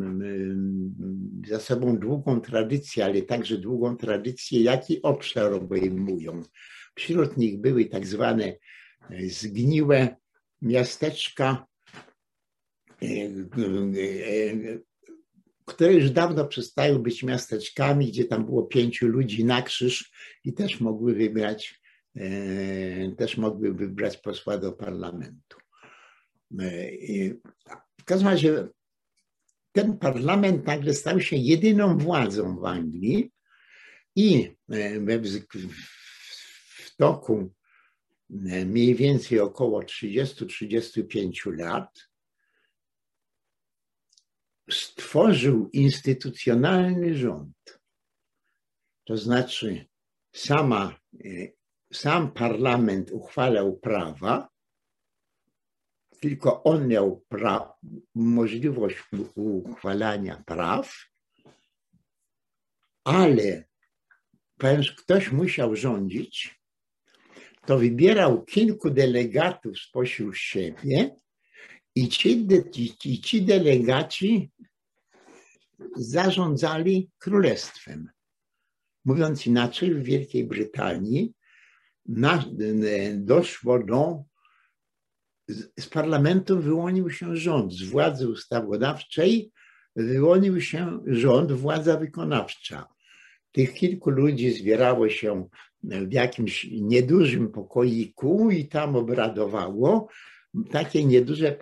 za 1.49 1.61
sobą 1.61 1.99
długą 1.99 2.41
tradycję, 2.41 3.05
ale 3.05 3.23
także 3.23 3.59
długą 3.59 3.97
tradycję, 3.97 4.63
jaki 4.63 5.03
obszar 5.03 5.53
obejmują. 5.53 6.43
Wśród 6.95 7.37
nich 7.37 7.61
były 7.61 7.85
tak 7.85 8.07
zwane 8.07 8.45
e, 8.45 8.57
zgniłe 9.29 10.17
miasteczka, 10.63 11.67
e, 13.03 13.07
e, 13.07 14.79
które 15.75 15.95
już 15.95 16.11
dawno 16.11 16.45
przestały 16.45 16.99
być 16.99 17.23
miasteczkami, 17.23 18.07
gdzie 18.07 18.25
tam 18.25 18.45
było 18.47 18.63
pięciu 18.63 19.07
ludzi 19.07 19.45
na 19.45 19.63
krzyż 19.63 20.13
i 20.45 20.53
też 20.53 20.81
mogły 20.81 21.15
wybrać, 21.15 21.81
też 23.17 23.37
mogły 23.37 23.75
wybrać 23.75 24.17
posła 24.17 24.59
do 24.59 24.73
parlamentu. 24.73 25.59
W 28.01 28.05
każdym 28.05 28.29
razie 28.29 28.69
ten 29.73 29.99
parlament 29.99 30.67
nagle 30.67 30.95
stał 30.95 31.21
się 31.21 31.37
jedyną 31.37 31.99
władzą 31.99 32.57
w 32.57 32.65
Anglii 32.65 33.33
i 34.17 34.51
w 36.79 36.97
toku 36.97 37.53
mniej 38.67 38.95
więcej 38.95 39.41
około 39.41 39.83
30-35 39.83 41.59
lat 41.59 42.12
stworzył 44.71 45.69
instytucjonalny 45.73 47.17
rząd. 47.17 47.81
To 49.05 49.17
znaczy 49.17 49.87
sama, 50.35 50.99
sam 51.93 52.33
parlament 52.33 53.11
uchwalał 53.11 53.77
prawa, 53.77 54.49
tylko 56.21 56.63
on 56.63 56.89
miał 56.89 57.25
pra- 57.31 57.73
możliwość 58.15 58.97
uchwalania 59.35 60.43
praw, 60.47 61.07
ale 63.05 63.65
ponieważ 64.59 64.93
ktoś 64.93 65.33
musiał 65.33 65.77
rządzić, 65.77 66.61
to 67.67 67.79
wybierał 67.79 68.45
kilku 68.45 68.91
delegatów 68.91 69.79
spośród 69.79 70.37
siebie 70.37 71.17
i 71.95 72.09
ci, 72.09 72.47
ci, 72.99 73.21
ci 73.21 73.43
delegaci 73.43 74.51
zarządzali 75.97 77.11
królestwem. 77.19 78.11
Mówiąc 79.05 79.47
inaczej, 79.47 79.95
w 79.95 80.03
Wielkiej 80.03 80.45
Brytanii 80.45 81.33
doszło 83.15 83.79
do 83.79 84.25
z 85.79 85.87
parlamentu 85.87 86.61
wyłonił 86.63 87.11
się 87.11 87.37
rząd, 87.37 87.73
z 87.73 87.83
władzy 87.83 88.29
ustawodawczej 88.29 89.53
wyłonił 89.97 90.61
się 90.61 91.01
rząd, 91.07 91.53
władza 91.53 91.97
wykonawcza. 91.97 92.89
Tych 93.53 93.75
kilku 93.75 94.11
ludzi 94.11 94.51
zbierało 94.51 95.09
się 95.09 95.49
w 95.83 96.13
jakimś 96.13 96.65
niedużym 96.71 97.53
pokoiku 97.53 98.51
i 98.51 98.69
tam 98.69 98.97
obradowało. 98.97 100.09
Takie 100.71 101.05
nieduże 101.05 101.59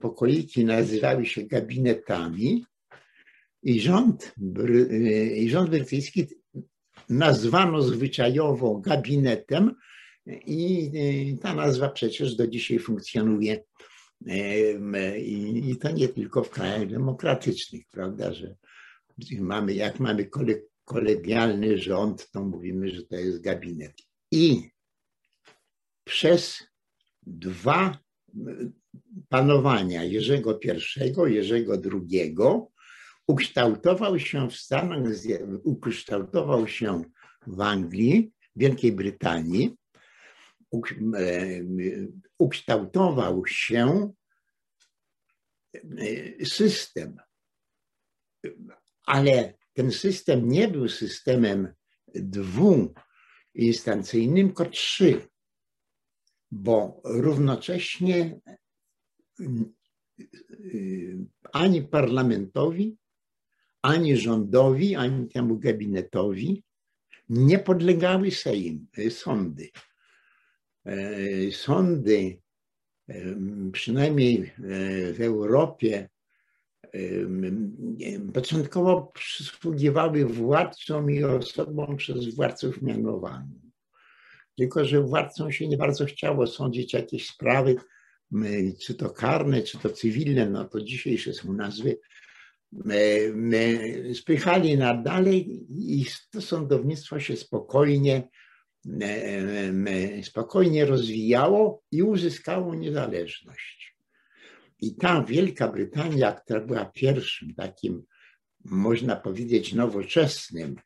pokoiki 0.00 0.64
nazywały 0.64 1.26
się 1.26 1.42
gabinetami 1.42 2.64
i 3.62 3.80
rząd, 3.80 4.34
i 5.36 5.50
rząd 5.50 5.70
brytyjski 5.70 6.26
nazwano 7.08 7.82
zwyczajowo 7.82 8.78
gabinetem, 8.78 9.74
i 10.46 11.38
ta 11.40 11.54
nazwa 11.54 11.88
przecież 11.88 12.36
do 12.36 12.46
dzisiaj 12.46 12.78
funkcjonuje. 12.78 13.64
I 15.18 15.76
to 15.80 15.90
nie 15.90 16.08
tylko 16.08 16.44
w 16.44 16.50
krajach 16.50 16.88
demokratycznych, 16.88 17.82
prawda, 17.90 18.32
że 18.34 18.56
mamy, 19.40 19.74
jak 19.74 20.00
mamy 20.00 20.30
kolegialny 20.84 21.78
rząd, 21.78 22.30
to 22.30 22.44
mówimy, 22.44 22.90
że 22.90 23.02
to 23.02 23.16
jest 23.16 23.40
gabinet. 23.40 23.92
I 24.30 24.70
przez 26.04 26.62
dwa 27.22 27.98
panowania 29.28 30.04
Jerzego 30.04 30.60
I, 30.64 31.34
Jerzego 31.34 31.74
II 31.92 32.36
ukształtował 33.26 34.18
się 34.18 34.50
w 34.50 34.56
Stanach, 34.56 35.02
ukształtował 35.64 36.68
się 36.68 37.02
w 37.46 37.60
Anglii, 37.60 38.32
Wielkiej 38.56 38.92
Brytanii 38.92 39.76
E, 40.72 40.80
ukształtował 42.38 43.46
się 43.46 44.12
e, 45.74 45.80
system, 46.44 47.16
ale 49.06 49.54
ten 49.72 49.92
system 49.92 50.48
nie 50.48 50.68
był 50.68 50.88
systemem 50.88 51.74
dwuinstancyjnym, 52.14 54.46
tylko 54.46 54.64
trzy, 54.64 55.28
bo 56.52 57.00
równocześnie 57.04 58.40
e, 59.40 59.44
ani 61.52 61.82
parlamentowi, 61.82 62.96
ani 63.82 64.16
rządowi, 64.16 64.96
ani 64.96 65.28
temu 65.28 65.58
gabinetowi 65.58 66.62
nie 67.28 67.58
podlegały 67.58 68.30
sejm, 68.30 68.86
sądy. 69.10 69.70
E, 70.84 71.52
sądy, 71.52 72.38
e, 73.08 73.14
przynajmniej 73.72 74.36
e, 74.36 74.52
w 75.12 75.20
Europie, 75.20 76.08
początkowo 78.34 79.12
przysługiwały 79.14 80.24
władcom 80.24 81.10
i 81.10 81.24
osobom 81.24 81.96
przez 81.96 82.34
władców 82.34 82.82
mianowanym. 82.82 83.61
Tylko, 84.58 84.84
że 84.84 85.00
władcom 85.00 85.52
się 85.52 85.68
nie 85.68 85.76
bardzo 85.76 86.04
chciało 86.04 86.46
sądzić 86.46 86.92
jakieś 86.92 87.26
sprawy, 87.26 87.76
czy 88.80 88.94
to 88.94 89.10
karne, 89.10 89.62
czy 89.62 89.78
to 89.78 89.90
cywilne, 89.90 90.50
no 90.50 90.64
to 90.64 90.80
dzisiejsze 90.80 91.34
są 91.34 91.52
nazwy, 91.52 91.98
spychali 94.14 94.76
na 94.76 94.94
dalej 94.94 95.66
i 95.70 96.06
to 96.30 96.40
sądownictwo 96.40 97.20
się 97.20 97.36
spokojnie 97.36 98.28
spokojnie 100.22 100.86
rozwijało 100.86 101.82
i 101.90 102.02
uzyskało 102.02 102.74
niezależność. 102.74 103.96
I 104.80 104.94
ta 104.94 105.24
Wielka 105.24 105.68
Brytania, 105.68 106.32
która 106.32 106.60
była 106.60 106.84
pierwszym 106.84 107.54
takim, 107.54 108.02
można 108.64 109.16
powiedzieć, 109.16 109.72
nowoczesnym, 109.74 110.76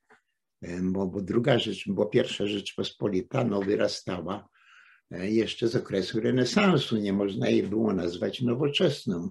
bo, 0.83 1.07
bo 1.07 1.23
druga 1.23 1.59
rzecz, 1.59 1.85
bo 1.89 2.07
pierwsza 2.07 2.47
Rzeczpospolita 2.47 3.45
no, 3.45 3.63
wyrastała 3.63 4.49
e, 5.11 5.31
jeszcze 5.31 5.69
z 5.69 5.77
okresu 5.77 6.21
renesansu. 6.21 6.97
Nie 6.97 7.13
można 7.13 7.49
jej 7.49 7.63
było 7.63 7.93
nazwać 7.93 8.43
nowoczesnym 8.43 9.31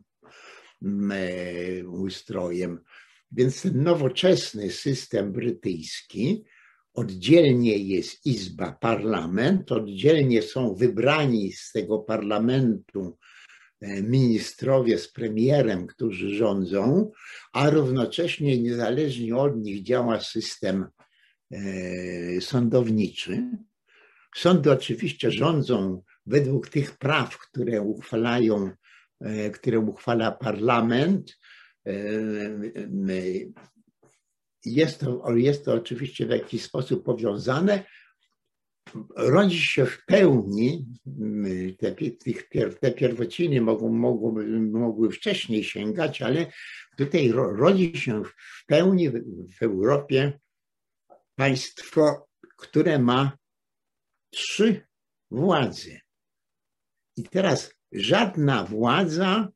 e, 1.11 1.87
ustrojem. 1.87 2.79
Więc 3.31 3.61
ten 3.61 3.83
nowoczesny 3.83 4.71
system 4.71 5.31
brytyjski 5.31 6.43
oddzielnie 6.93 7.77
jest 7.77 8.25
Izba, 8.25 8.71
parlament, 8.71 9.71
oddzielnie 9.71 10.41
są 10.41 10.75
wybrani 10.75 11.51
z 11.51 11.71
tego 11.71 11.99
parlamentu 11.99 13.17
e, 13.81 14.01
ministrowie 14.01 14.97
z 14.97 15.11
premierem, 15.11 15.87
którzy 15.87 16.35
rządzą, 16.35 17.11
a 17.53 17.69
równocześnie 17.69 18.61
niezależnie 18.61 19.37
od 19.37 19.57
nich 19.57 19.83
działa 19.83 20.19
system 20.19 20.85
e, 20.85 21.04
sądowniczy. 22.39 23.43
Sądy 24.35 24.71
oczywiście 24.71 25.31
rządzą 25.31 26.03
według 26.25 26.69
tych 26.69 26.97
praw, 26.97 27.37
które 27.37 27.81
uchwalają, 27.81 28.71
e, 29.21 29.49
które 29.49 29.79
uchwala 29.79 30.31
parlament 30.31 31.37
jest 34.65 34.99
to, 34.99 35.35
jest 35.35 35.65
to 35.65 35.73
oczywiście 35.73 36.25
w 36.25 36.29
jakiś 36.29 36.63
sposób 36.63 37.05
powiązane. 37.05 37.83
Rodzi 39.15 39.61
się 39.61 39.85
w 39.85 40.05
pełni, 40.05 40.85
te, 41.79 41.95
te 42.81 42.91
pierwociny 42.91 43.61
mogą, 43.61 43.89
mogły, 43.89 44.59
mogły 44.59 45.11
wcześniej 45.11 45.63
sięgać, 45.63 46.21
ale 46.21 46.51
tutaj 46.97 47.31
rodzi 47.31 47.97
się 47.97 48.23
w 48.23 48.65
pełni 48.67 49.09
w 49.59 49.61
Europie 49.61 50.39
państwo 51.35 52.25
które 52.57 52.99
ma 52.99 53.37
trzy 54.29 54.87
władze. 55.31 55.99
I 57.17 57.23
teraz 57.23 57.73
żadna 57.91 58.63
władza 58.63 59.49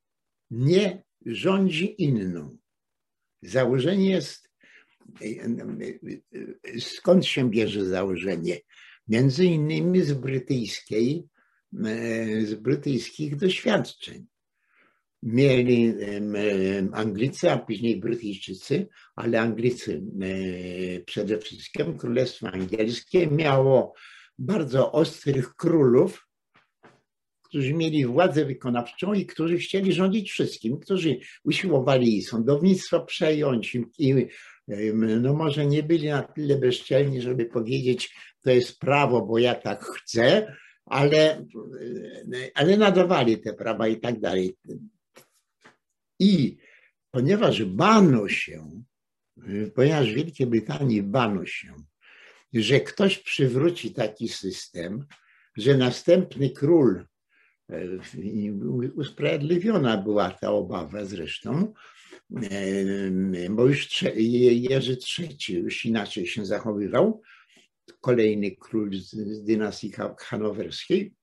nie 0.51 1.03
rządzi 1.25 2.03
inną. 2.03 2.57
Założenie 3.41 4.09
jest, 4.09 4.49
skąd 6.79 7.25
się 7.25 7.49
bierze 7.49 7.85
założenie? 7.85 8.59
Między 9.07 9.45
innymi 9.45 10.01
z 10.01 10.13
brytyjskiej, 10.13 11.27
z 12.43 12.53
brytyjskich 12.53 13.35
doświadczeń. 13.35 14.27
Mieli 15.23 15.93
Anglicy, 16.93 17.51
a 17.51 17.57
później 17.57 17.99
Brytyjczycy, 17.99 18.87
ale 19.15 19.41
Anglicy 19.41 20.01
przede 21.05 21.37
wszystkim, 21.37 21.97
Królestwo 21.97 22.47
Angielskie 22.47 23.27
miało 23.27 23.93
bardzo 24.37 24.91
ostrych 24.91 25.55
królów, 25.55 26.27
którzy 27.43 27.73
mieli 27.73 28.05
władzę 28.05 28.45
wykonawczą 28.45 29.13
i 29.13 29.25
którzy 29.25 29.57
chcieli 29.57 29.93
rządzić 29.93 30.31
wszystkim, 30.31 30.79
którzy 30.79 31.17
usiłowali 31.43 32.21
sądownictwo 32.21 33.05
przejąć 33.05 33.77
i 33.97 34.27
no 35.21 35.33
może 35.33 35.65
nie 35.65 35.83
byli 35.83 36.07
na 36.07 36.23
tyle 36.23 36.57
bezczelni, 36.57 37.21
żeby 37.21 37.45
powiedzieć, 37.45 38.15
to 38.41 38.51
jest 38.51 38.79
prawo, 38.79 39.21
bo 39.21 39.37
ja 39.37 39.55
tak 39.55 39.83
chcę, 39.83 40.55
ale, 40.85 41.45
ale 42.55 42.77
nadawali 42.77 43.37
te 43.37 43.53
prawa 43.53 43.87
i 43.87 43.99
tak 43.99 44.19
dalej. 44.19 44.55
I 46.19 46.57
ponieważ 47.11 47.63
bano 47.63 48.29
się, 48.29 48.83
ponieważ 49.75 50.11
w 50.11 50.15
Wielkiej 50.15 50.47
Brytanii 50.47 51.03
bano 51.03 51.45
się, 51.45 51.73
że 52.53 52.79
ktoś 52.79 53.19
przywróci 53.19 53.93
taki 53.93 54.27
system, 54.27 55.05
że 55.57 55.77
następny 55.77 56.49
król, 56.49 57.05
e, 57.69 57.81
usprawiedliwiona 58.95 59.97
była 59.97 60.31
ta 60.31 60.51
obawa 60.51 61.05
zresztą, 61.05 61.73
e, 62.41 63.49
bo 63.49 63.67
już 63.67 64.01
Jerzy 64.51 64.97
III 65.19 65.55
już 65.55 65.85
inaczej 65.85 66.27
się 66.27 66.45
zachowywał, 66.45 67.21
kolejny 68.01 68.51
król 68.51 68.93
z 68.93 69.43
dynastii 69.43 69.93
hanowerskiej. 70.19 71.13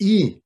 I 0.00 0.40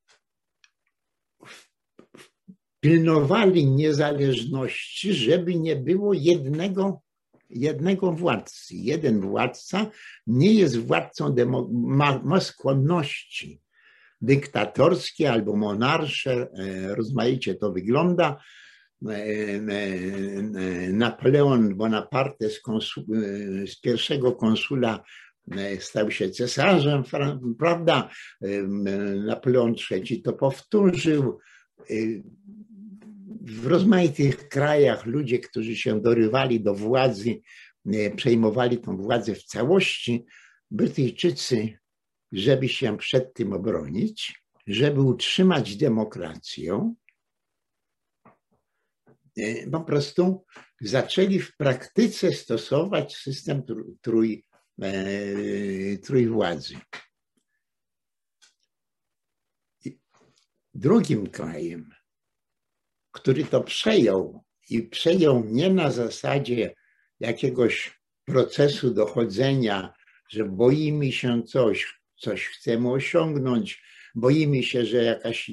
pilnowali 2.85 3.67
niezależności, 3.67 5.13
żeby 5.13 5.55
nie 5.55 5.77
było 5.77 6.13
jednego 6.15 7.01
jednego 7.51 8.13
władcy. 8.13 8.77
Jeden 8.77 9.21
władca 9.21 9.91
nie 10.27 10.55
jest 10.55 10.79
władcą, 10.79 11.35
ma, 11.73 12.21
ma 12.25 12.41
skłonności 12.41 13.61
dyktatorskie 14.21 15.33
albo 15.33 15.57
monarsze, 15.57 16.33
e, 16.33 16.95
rozmaicie 16.95 17.55
to 17.55 17.73
wygląda. 17.73 18.37
E, 19.09 19.15
e, 19.15 19.63
Napoleon 20.93 21.75
Bonaparte 21.77 22.51
z, 22.51 22.61
z 23.67 23.81
pierwszego 23.81 24.33
konsula 24.33 25.05
stał 25.79 26.11
się 26.11 26.31
cesarzem, 26.31 27.03
prawda? 27.59 28.11
Napoleon 29.27 29.75
III 29.91 30.23
to 30.23 30.33
powtórzył 30.33 31.39
w 33.47 33.67
rozmaitych 33.67 34.49
krajach 34.49 35.07
ludzie, 35.07 35.39
którzy 35.39 35.77
się 35.77 36.01
dorywali 36.01 36.61
do 36.61 36.75
władzy, 36.75 37.41
e, 37.87 38.11
przejmowali 38.11 38.79
tą 38.79 38.97
władzę 38.97 39.35
w 39.35 39.45
całości. 39.45 40.27
Brytyjczycy, 40.71 41.79
żeby 42.33 42.69
się 42.69 42.97
przed 42.99 43.35
tym 43.35 43.53
obronić, 43.53 44.43
żeby 44.67 45.01
utrzymać 45.01 45.77
demokrację, 45.77 46.95
e, 49.37 49.71
po 49.71 49.81
prostu 49.81 50.45
zaczęli 50.81 51.41
w 51.41 51.57
praktyce 51.57 52.33
stosować 52.33 53.17
system 53.17 53.63
trój, 54.03 54.45
e, 54.83 55.99
trójwładzy. 55.99 56.75
Drugim 60.75 61.27
krajem, 61.27 61.94
który 63.15 63.45
to 63.45 63.61
przejął 63.61 64.45
i 64.71 64.83
przejął 64.83 65.45
nie 65.45 65.71
na 65.71 65.91
zasadzie 65.91 66.75
jakiegoś 67.21 68.01
procesu 68.25 68.95
dochodzenia, 68.95 69.95
że 70.31 70.45
boimy 70.45 71.13
się 71.13 71.43
coś, 71.43 72.01
coś 72.17 72.47
chcemy 72.47 72.93
osiągnąć, 72.93 73.83
boimy 74.15 74.63
się, 74.63 74.85
że 74.85 75.05
jakaś, 75.05 75.51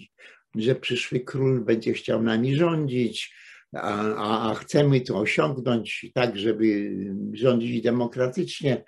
że 0.55 0.75
przyszły 0.75 1.19
król 1.19 1.65
będzie 1.65 1.93
chciał 1.93 2.23
nami 2.23 2.55
rządzić, 2.55 3.35
a, 3.75 4.15
a, 4.15 4.51
a 4.51 4.55
chcemy 4.55 5.01
to 5.01 5.17
osiągnąć 5.17 6.05
tak, 6.13 6.37
żeby 6.37 6.95
rządzić 7.33 7.81
demokratycznie. 7.81 8.83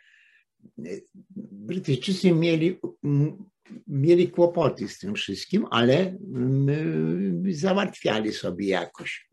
Brytyjczycy 1.35 2.31
mieli 2.31 2.79
mieli 3.87 4.31
kłopoty 4.31 4.87
z 4.87 4.99
tym 4.99 5.15
wszystkim, 5.15 5.65
ale 5.71 6.17
załatwiali 7.49 8.33
sobie 8.33 8.67
jakoś. 8.67 9.29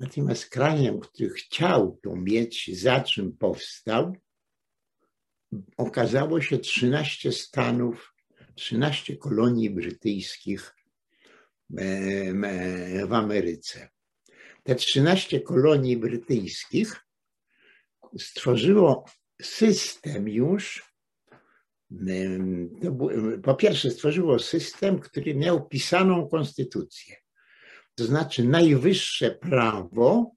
Natomiast 0.00 0.48
krajem, 0.48 1.00
który 1.00 1.30
chciał 1.30 1.98
to 2.02 2.16
mieć, 2.16 2.80
za 2.80 3.00
czym 3.00 3.36
powstał, 3.36 4.16
okazało 5.76 6.40
się 6.40 6.58
13 6.58 7.32
stanów, 7.32 8.14
13 8.54 9.16
kolonii 9.16 9.70
brytyjskich 9.70 10.74
w 13.08 13.12
Ameryce. 13.12 13.88
Te 14.62 14.74
13 14.74 15.40
kolonii 15.40 15.96
brytyjskich 15.96 17.06
stworzyło 18.18 19.04
system 19.42 20.28
już 20.28 20.85
po 23.42 23.54
pierwsze 23.54 23.90
stworzyło 23.90 24.38
system, 24.38 24.98
który 24.98 25.34
miał 25.34 25.68
pisaną 25.68 26.28
konstytucję. 26.28 27.16
To 27.94 28.04
znaczy 28.04 28.44
najwyższe 28.44 29.30
prawo, 29.30 30.32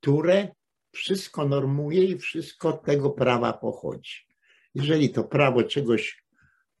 które 0.00 0.48
wszystko 0.92 1.48
normuje 1.48 2.04
i 2.04 2.18
wszystko 2.18 2.72
tego 2.72 3.10
prawa 3.10 3.52
pochodzi. 3.52 4.26
Jeżeli 4.74 5.10
to 5.10 5.24
prawo 5.24 5.62
czegoś, 5.62 6.24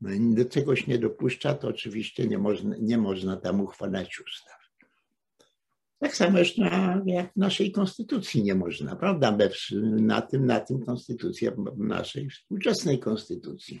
do 0.00 0.44
czegoś 0.44 0.86
nie 0.86 0.98
dopuszcza, 0.98 1.54
to 1.54 1.68
oczywiście 1.68 2.26
nie 2.26 2.38
można, 2.38 2.76
nie 2.80 2.98
można 2.98 3.36
tam 3.36 3.60
uchwalać 3.60 4.20
ustaw. 4.20 4.63
Tak 6.04 6.16
samo 6.16 6.38
jeszcze 6.38 6.62
jak 7.06 7.32
w 7.32 7.36
naszej 7.36 7.72
konstytucji 7.72 8.42
nie 8.42 8.54
można, 8.54 8.96
prawda? 8.96 9.38
Na 9.82 10.22
tym, 10.22 10.46
na 10.46 10.60
tym 10.60 10.80
konstytucja 10.80 11.52
naszej 11.76 12.30
współczesnej 12.30 12.98
konstytucji. 12.98 13.80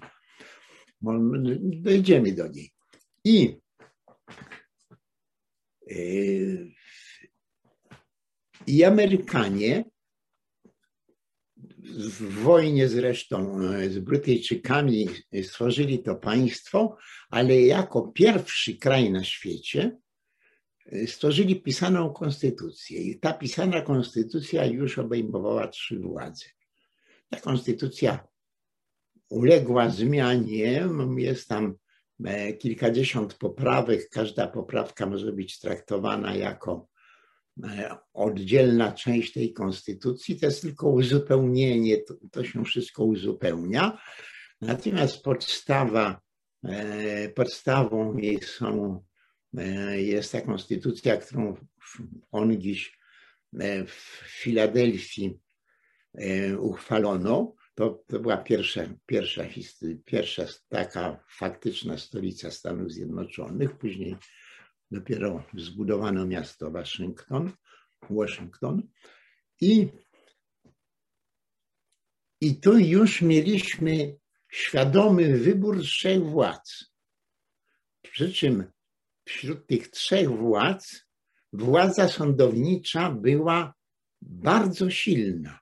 Dojdziemy 1.62 2.32
do 2.32 2.48
niej. 2.48 2.70
I 3.24 3.56
yy, 5.86 6.72
i 8.66 8.84
Amerykanie 8.84 9.84
w 11.78 12.42
wojnie 12.42 12.88
zresztą 12.88 13.58
z 13.90 13.98
Brytyjczykami 13.98 15.08
stworzyli 15.42 16.02
to 16.02 16.14
państwo, 16.14 16.96
ale 17.30 17.60
jako 17.60 18.02
pierwszy 18.02 18.76
kraj 18.76 19.10
na 19.10 19.24
świecie 19.24 20.03
stworzyli 21.06 21.62
pisaną 21.62 22.12
konstytucję 22.12 22.98
i 22.98 23.20
ta 23.20 23.32
pisana 23.32 23.80
konstytucja 23.80 24.64
już 24.66 24.98
obejmowała 24.98 25.68
trzy 25.68 25.98
władze. 25.98 26.44
Ta 27.28 27.40
konstytucja 27.40 28.26
uległa 29.30 29.90
zmianie, 29.90 30.88
jest 31.16 31.48
tam 31.48 31.74
e, 32.24 32.52
kilkadziesiąt 32.52 33.34
poprawek, 33.34 34.08
każda 34.08 34.46
poprawka 34.46 35.06
może 35.06 35.32
być 35.32 35.58
traktowana 35.58 36.34
jako 36.34 36.88
e, 37.64 37.96
oddzielna 38.12 38.92
część 38.92 39.32
tej 39.32 39.52
konstytucji, 39.52 40.40
to 40.40 40.46
jest 40.46 40.62
tylko 40.62 40.88
uzupełnienie, 40.88 41.98
to, 42.02 42.14
to 42.32 42.44
się 42.44 42.64
wszystko 42.64 43.04
uzupełnia. 43.04 43.98
Natomiast 44.60 45.22
podstawa, 45.22 46.20
e, 46.64 47.28
podstawą 47.28 48.16
jej 48.16 48.42
są 48.42 49.04
jest 49.96 50.32
ta 50.32 50.40
konstytucja, 50.40 51.16
którą 51.16 51.56
on 52.32 52.60
dziś 52.60 52.98
e, 53.60 53.84
w 53.84 53.92
Filadelfii 54.42 55.38
e, 56.14 56.58
uchwalono. 56.58 57.54
To, 57.74 58.04
to 58.06 58.20
była 58.20 58.36
pierwsza, 58.36 58.82
pierwsza, 59.06 59.44
pierwsza 60.04 60.44
taka 60.68 61.24
faktyczna 61.28 61.98
stolica 61.98 62.50
Stanów 62.50 62.92
Zjednoczonych. 62.92 63.78
Później 63.78 64.16
dopiero 64.90 65.44
zbudowano 65.54 66.26
miasto 66.26 66.70
Waszyngton, 66.70 67.52
Washington. 68.10 68.82
I, 69.60 69.88
I 72.40 72.60
tu 72.60 72.78
już 72.78 73.22
mieliśmy 73.22 74.16
świadomy 74.52 75.38
wybór 75.38 75.82
trzech 75.82 76.22
władz. 76.22 76.84
Przy 78.02 78.32
czym 78.32 78.73
wśród 79.24 79.66
tych 79.66 79.88
trzech 79.88 80.30
władz 80.30 81.04
władza 81.54 82.08
sądownicza 82.08 83.10
była 83.10 83.74
bardzo 84.22 84.90
silna. 84.90 85.58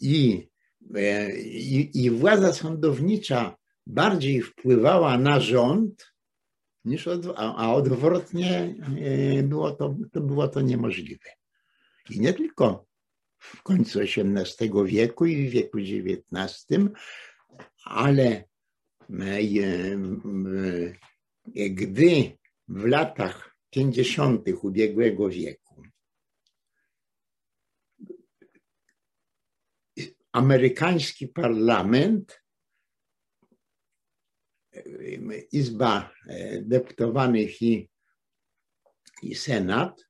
I, 0.00 0.48
e, 0.94 1.38
i, 1.40 2.04
i 2.04 2.10
władza 2.10 2.52
sądownicza 2.52 3.56
bardziej 3.86 4.42
wpływała 4.42 5.18
na 5.18 5.40
rząd, 5.40 6.12
niż 6.84 7.08
od, 7.08 7.26
a 7.36 7.74
odwrotnie 7.74 8.74
e, 9.38 9.42
było 9.42 9.70
to, 9.70 9.96
to 10.12 10.20
było 10.20 10.48
to 10.48 10.60
niemożliwe. 10.60 11.30
I 12.10 12.20
nie 12.20 12.32
tylko 12.32 12.86
w 13.38 13.62
końcu 13.62 14.00
XVIII 14.00 14.70
wieku 14.84 15.26
i 15.26 15.48
w 15.48 15.50
wieku 15.50 15.78
XIX, 15.78 16.66
ale 17.84 18.47
gdy 21.54 22.38
w 22.68 22.84
latach 22.84 23.56
50. 23.70 24.48
ubiegłego 24.62 25.28
wieku 25.28 25.68
amerykański 30.32 31.28
parlament, 31.28 32.42
Izba 35.52 36.10
Deputowanych 36.62 37.62
i, 37.62 37.90
i 39.22 39.34
Senat 39.34 40.04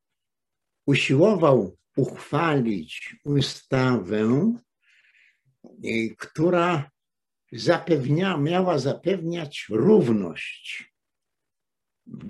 usiłował 0.87 1.79
uchwalić 1.97 3.17
ustawę, 3.25 4.53
która 6.19 6.91
zapewnia, 7.53 8.37
miała 8.37 8.79
zapewniać 8.79 9.67
równość 9.71 10.93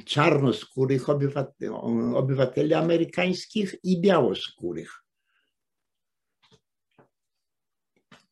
czarnoskórych 0.05 1.09
obywateli, 1.09 1.71
obywateli 2.15 2.75
amerykańskich 2.75 3.77
i 3.83 4.01
białoskórych. 4.01 5.05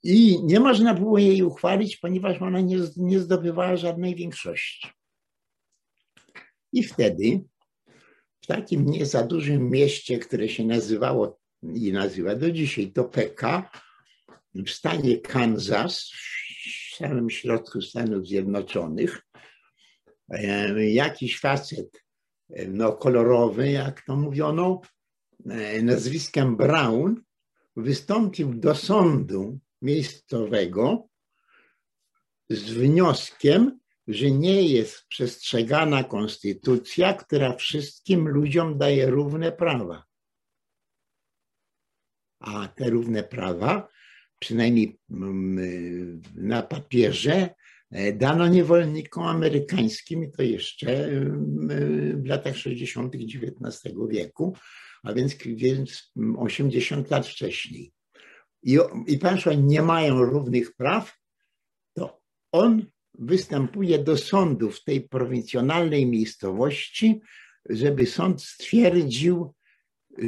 I 0.03 0.45
nie 0.45 0.61
można 0.61 0.95
było 0.95 1.19
jej 1.19 1.43
uchwalić, 1.43 1.97
ponieważ 1.97 2.43
ona 2.43 2.61
nie, 2.61 2.79
nie 2.97 3.21
zdobywała 3.21 3.77
żadnej 3.77 4.15
większości. 4.15 4.89
I 6.73 6.83
wtedy 6.83 7.45
w 8.41 8.47
takim 8.47 8.87
nie 8.87 9.07
za 9.07 9.23
dużym 9.23 9.71
mieście, 9.71 10.19
które 10.19 10.49
się 10.49 10.65
nazywało 10.65 11.41
i 11.63 11.93
nazywa 11.93 12.35
do 12.35 12.51
dzisiaj 12.51 12.93
Topeka, 12.93 13.71
w 14.55 14.71
stanie 14.71 15.19
Kansas, 15.19 16.11
samym 16.97 17.31
środku 17.31 17.83
Stanów 17.83 18.27
Zjednoczonych, 18.27 19.27
E, 20.31 20.91
jakiś 20.91 21.41
facet, 21.41 22.05
e, 22.51 22.67
no 22.67 22.93
kolorowy, 22.93 23.71
jak 23.71 24.03
to 24.03 24.17
mówiono, 24.17 24.81
e, 25.47 25.83
nazwiskiem 25.83 26.57
Brown, 26.57 27.23
wystąpił 27.77 28.55
do 28.55 28.75
sądu 28.75 29.59
miejscowego 29.83 31.09
z 32.51 32.71
wnioskiem, 32.71 33.81
że 34.09 34.31
nie 34.31 34.63
jest 34.63 35.07
przestrzegana 35.09 36.05
konstytucja, 36.05 37.15
która 37.15 37.57
wszystkim 37.57 38.29
ludziom 38.29 38.79
daje 38.79 39.11
równe 39.11 39.53
prawa. 39.53 40.05
A 42.41 42.69
te 42.69 42.91
równe 42.91 43.23
prawa, 43.23 43.89
przynajmniej 44.39 44.99
mm, 45.11 46.23
na 46.35 46.63
papierze, 46.63 47.49
E, 47.91 48.13
dano 48.13 48.49
niewolnikom 48.49 49.27
amerykańskim 49.27 50.25
i 50.25 50.31
to 50.31 50.43
jeszcze 50.43 51.09
w 52.15 52.27
latach 52.27 52.57
60. 52.57 53.15
XIX 53.15 53.95
wieku, 54.09 54.57
a 55.03 55.13
więc, 55.13 55.37
więc 55.47 56.13
80 56.37 57.11
lat 57.11 57.27
wcześniej. 57.27 57.93
I, 58.63 58.79
I 59.07 59.19
państwo 59.19 59.53
nie 59.53 59.83
mają 59.83 60.25
równych 60.25 60.75
praw, 60.75 61.19
to 61.95 62.21
on 62.53 62.87
występuje 63.19 63.99
do 63.99 64.17
sądu 64.17 64.71
w 64.71 64.85
tej 64.85 65.01
prowincjonalnej 65.01 66.07
miejscowości, 66.07 67.21
żeby 67.71 68.07
sąd 68.07 68.43
stwierdził, 68.43 69.55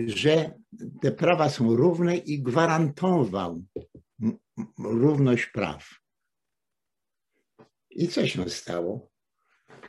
że 0.06 0.58
te 1.02 1.12
prawa 1.12 1.48
są 1.48 1.76
równe 1.76 2.16
i 2.16 2.42
gwarantował 2.42 3.62
równość 4.78 5.46
praw. 5.46 5.88
I 7.90 8.08
co 8.08 8.26
się 8.26 8.50
stało? 8.50 9.10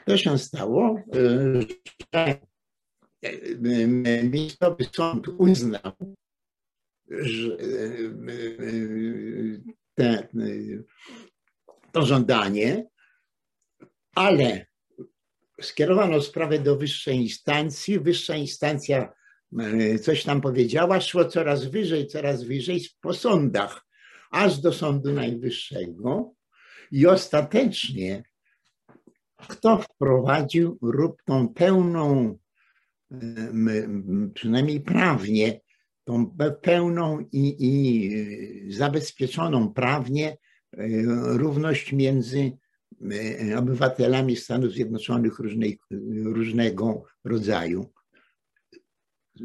To 0.06 0.18
się 0.18 0.38
stało, 0.38 1.02
że 2.14 2.40
miejscowy 4.24 4.86
sąd 4.94 5.28
uznał, 5.28 5.92
że 7.10 7.58
te, 9.96 10.28
to 11.92 12.06
żądanie, 12.06 12.88
ale 14.16 14.66
skierowano 15.62 16.22
sprawę 16.22 16.60
do 16.60 16.78
wyższej 16.78 17.18
instancji. 17.18 18.00
Wyższa 18.00 18.36
instancja 18.36 19.14
coś 20.02 20.24
tam 20.24 20.42
powiedziała, 20.42 21.02
szło 21.02 21.26
coraz 21.26 21.66
wyżej, 21.66 22.08
coraz 22.08 22.44
wyżej 22.44 22.82
po 23.02 23.14
sądach, 23.14 23.86
aż 24.32 24.58
do 24.58 24.74
Sądu 24.74 25.14
Najwyższego. 25.14 26.34
I 26.92 27.08
ostatecznie 27.08 28.24
kto 29.48 29.78
wprowadził 29.78 30.80
tą 31.26 31.50
pełną, 31.50 32.38
przynajmniej 34.34 34.82
prawnie, 34.82 35.62
tą 36.04 36.36
pełną 36.62 37.20
i, 37.32 37.56
i 37.60 38.74
zabezpieczoną 38.74 39.74
prawnie 39.74 40.38
równość 41.24 41.94
między 41.94 42.52
obywatelami 43.58 44.36
Stanów 44.36 44.72
Zjednoczonych 44.72 45.40
różnej, 45.40 45.80
różnego 46.24 47.04
rodzaju. 47.24 47.86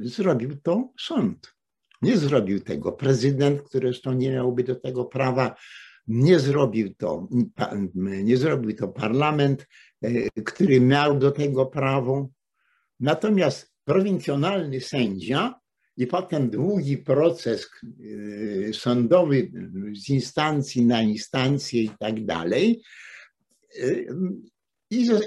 Zrobił 0.02 0.56
to 0.62 0.92
sąd. 1.00 1.54
Nie 2.02 2.16
zrobił 2.16 2.60
tego 2.60 2.92
prezydent, 2.92 3.62
który 3.62 3.88
zresztą 3.88 4.12
nie 4.12 4.32
miałby 4.32 4.64
do 4.64 4.76
tego 4.76 5.04
prawa, 5.04 5.56
nie 6.06 6.40
zrobił 6.40 6.94
to, 6.94 7.28
nie 8.04 8.36
zrobił 8.36 8.76
to 8.76 8.88
parlament, 8.88 9.66
e, 10.02 10.30
który 10.30 10.80
miał 10.80 11.18
do 11.18 11.30
tego 11.30 11.66
prawo. 11.66 12.28
Natomiast 13.00 13.74
prowincjonalny 13.84 14.80
sędzia 14.80 15.60
i 15.96 16.06
potem 16.06 16.50
długi 16.50 16.98
proces 16.98 17.70
e, 18.68 18.72
sądowy 18.72 19.52
z 19.92 20.08
instancji 20.08 20.86
na 20.86 21.02
instancję 21.02 21.82
i 21.82 21.90
tak 22.00 22.24
dalej. 22.24 22.82
E, 23.82 24.04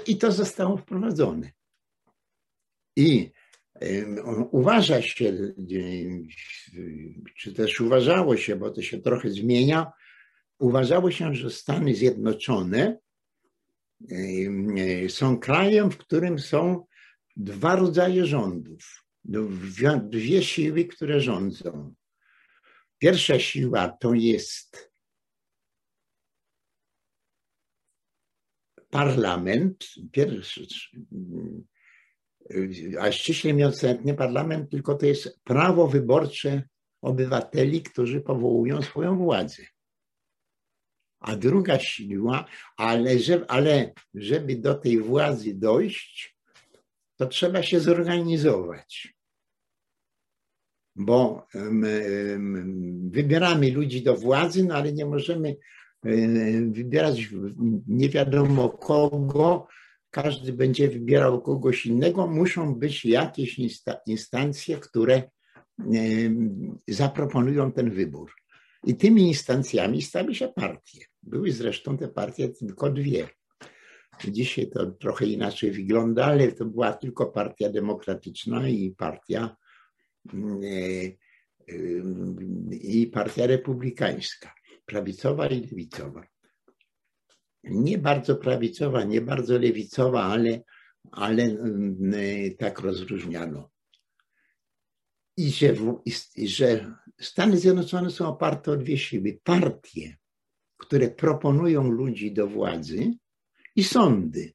I, 0.06 0.16
to 0.16 0.32
zostało 0.32 0.76
wprowadzone. 0.76 1.50
I 2.96 3.30
uważa 4.50 5.02
się, 5.02 5.54
czy 7.36 7.54
też 7.54 7.80
uważało 7.80 8.36
się, 8.36 8.56
bo 8.56 8.70
to 8.70 8.82
się 8.82 8.98
trochę 8.98 9.30
zmienia, 9.30 9.92
uważało 10.58 11.10
się, 11.10 11.34
że 11.34 11.50
Stany 11.50 11.94
Zjednoczone 11.94 12.98
są 15.08 15.38
krajem, 15.38 15.90
w 15.90 15.98
którym 15.98 16.38
są 16.38 16.86
dwa 17.36 17.76
rodzaje 17.76 18.26
rządów, 18.26 19.04
dwie 20.02 20.42
siły, 20.42 20.84
które 20.84 21.20
rządzą. 21.20 21.94
Pierwsza 22.98 23.38
siła 23.38 23.88
to 23.88 24.14
jest 24.14 24.92
parlament, 28.90 29.86
pierwszy, 30.12 30.66
a 33.00 33.12
ściśle 33.12 33.52
mówiąc, 33.52 33.86
parlament, 34.16 34.70
tylko 34.70 34.94
to 34.94 35.06
jest 35.06 35.40
prawo 35.44 35.88
wyborcze 35.88 36.62
obywateli, 37.02 37.82
którzy 37.82 38.20
powołują 38.20 38.82
swoją 38.82 39.18
władzę 39.18 39.62
a 41.20 41.36
druga 41.36 41.78
siła, 41.78 42.44
ale, 42.76 43.18
żeby, 43.18 43.46
ale 43.48 43.92
żeby 44.14 44.56
do 44.56 44.74
tej 44.74 44.98
władzy 44.98 45.54
dojść, 45.54 46.36
to 47.16 47.26
trzeba 47.26 47.62
się 47.62 47.80
zorganizować. 47.80 49.14
Bo 50.96 51.46
wybieramy 53.10 53.70
ludzi 53.70 54.02
do 54.02 54.16
władzy, 54.16 54.64
no 54.64 54.74
ale 54.74 54.92
nie 54.92 55.06
możemy 55.06 55.56
wybierać 56.70 57.28
nie 57.86 58.08
wiadomo 58.08 58.68
kogo, 58.68 59.66
każdy 60.10 60.52
będzie 60.52 60.88
wybierał 60.88 61.42
kogoś 61.42 61.86
innego. 61.86 62.26
Muszą 62.26 62.74
być 62.74 63.04
jakieś 63.04 63.60
instancje, 64.06 64.76
które 64.76 65.22
zaproponują 66.88 67.72
ten 67.72 67.90
wybór. 67.90 68.32
I 68.84 68.94
tymi 68.94 69.22
instancjami 69.22 70.02
stały 70.02 70.34
się 70.34 70.48
partie. 70.48 71.04
Były 71.22 71.52
zresztą 71.52 71.98
te 71.98 72.08
partie 72.08 72.48
tylko 72.48 72.90
dwie. 72.90 73.28
Dzisiaj 74.28 74.70
to 74.70 74.86
trochę 74.90 75.26
inaczej 75.26 75.70
wygląda, 75.70 76.24
ale 76.24 76.52
to 76.52 76.64
była 76.64 76.92
tylko 76.92 77.26
partia 77.26 77.68
demokratyczna 77.68 78.68
i 78.68 78.90
partia 78.90 79.56
i 82.70 83.06
partia 83.06 83.46
republikańska, 83.46 84.54
prawicowa 84.86 85.46
i 85.46 85.60
lewicowa. 85.60 86.26
Nie 87.64 87.98
bardzo 87.98 88.36
prawicowa, 88.36 89.04
nie 89.04 89.20
bardzo 89.20 89.58
lewicowa, 89.58 90.22
ale, 90.22 90.62
ale 91.10 91.56
tak 92.58 92.80
rozróżniano. 92.80 93.70
I 95.36 95.50
że, 95.50 95.74
że 96.36 96.94
Stany 97.20 97.58
Zjednoczone 97.58 98.10
są 98.10 98.28
oparte 98.28 98.72
o 98.72 98.76
dwie 98.76 98.98
siły. 98.98 99.40
Partie, 99.44 100.16
które 100.76 101.10
proponują 101.10 101.90
ludzi 101.90 102.32
do 102.32 102.46
władzy 102.46 103.12
i 103.76 103.84
sądy. 103.84 104.52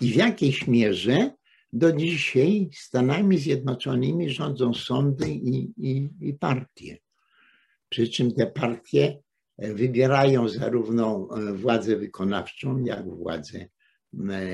I 0.00 0.12
w 0.12 0.16
jakiejś 0.16 0.66
mierze 0.66 1.30
do 1.72 1.92
dzisiaj 1.92 2.70
Stanami 2.72 3.38
Zjednoczonymi 3.38 4.30
rządzą 4.30 4.74
sądy 4.74 5.30
i, 5.30 5.72
i, 5.76 6.08
i 6.20 6.34
partie. 6.34 6.98
Przy 7.88 8.08
czym 8.08 8.34
te 8.34 8.46
partie 8.46 9.22
wybierają 9.58 10.48
zarówno 10.48 11.28
władzę 11.54 11.96
wykonawczą, 11.96 12.84
jak 12.84 13.08
władzę, 13.08 13.66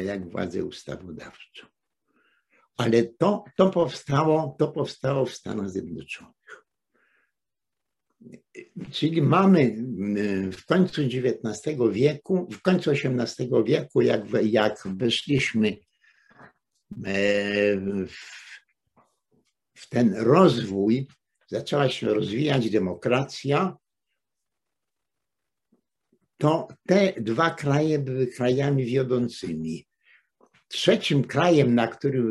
jak 0.04 0.30
władzę 0.30 0.64
ustawodawczą. 0.64 1.66
Ale 2.76 3.04
to, 3.04 3.44
to, 3.56 3.70
powstało, 3.70 4.56
to 4.58 4.68
powstało 4.68 5.26
w 5.26 5.34
Stanach 5.34 5.70
Zjednoczonych. 5.70 6.34
Czyli 8.90 9.22
mamy 9.22 9.76
w 10.52 10.64
końcu 10.66 11.02
XIX 11.02 11.78
wieku, 11.92 12.48
w 12.50 12.62
końcu 12.62 12.90
XVIII 12.90 13.50
wieku, 13.64 14.00
jak, 14.02 14.22
jak 14.42 14.88
weszliśmy 14.96 15.76
w 19.76 19.88
ten 19.88 20.14
rozwój, 20.14 21.08
zaczęła 21.48 21.88
się 21.88 22.14
rozwijać 22.14 22.70
demokracja, 22.70 23.76
to 26.38 26.68
te 26.86 27.12
dwa 27.20 27.50
kraje 27.50 27.98
były 27.98 28.26
krajami 28.26 28.84
wiodącymi. 28.84 29.86
Trzecim 30.68 31.24
krajem, 31.24 31.74
na 31.74 31.88
który, 31.88 32.22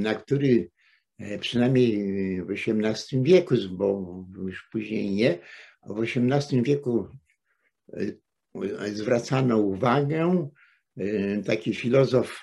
na 0.00 0.14
który 0.14 0.70
e, 1.18 1.38
przynajmniej 1.38 2.42
w 2.42 2.50
XVIII 2.50 3.22
wieku, 3.22 3.54
bo 3.70 4.24
już 4.38 4.68
później 4.72 5.10
nie, 5.10 5.38
w 5.86 6.02
XVIII 6.02 6.62
wieku 6.62 7.08
e, 7.92 8.92
zwracano 8.92 9.58
uwagę, 9.58 10.48
e, 10.96 11.42
taki 11.42 11.74
filozof 11.74 12.42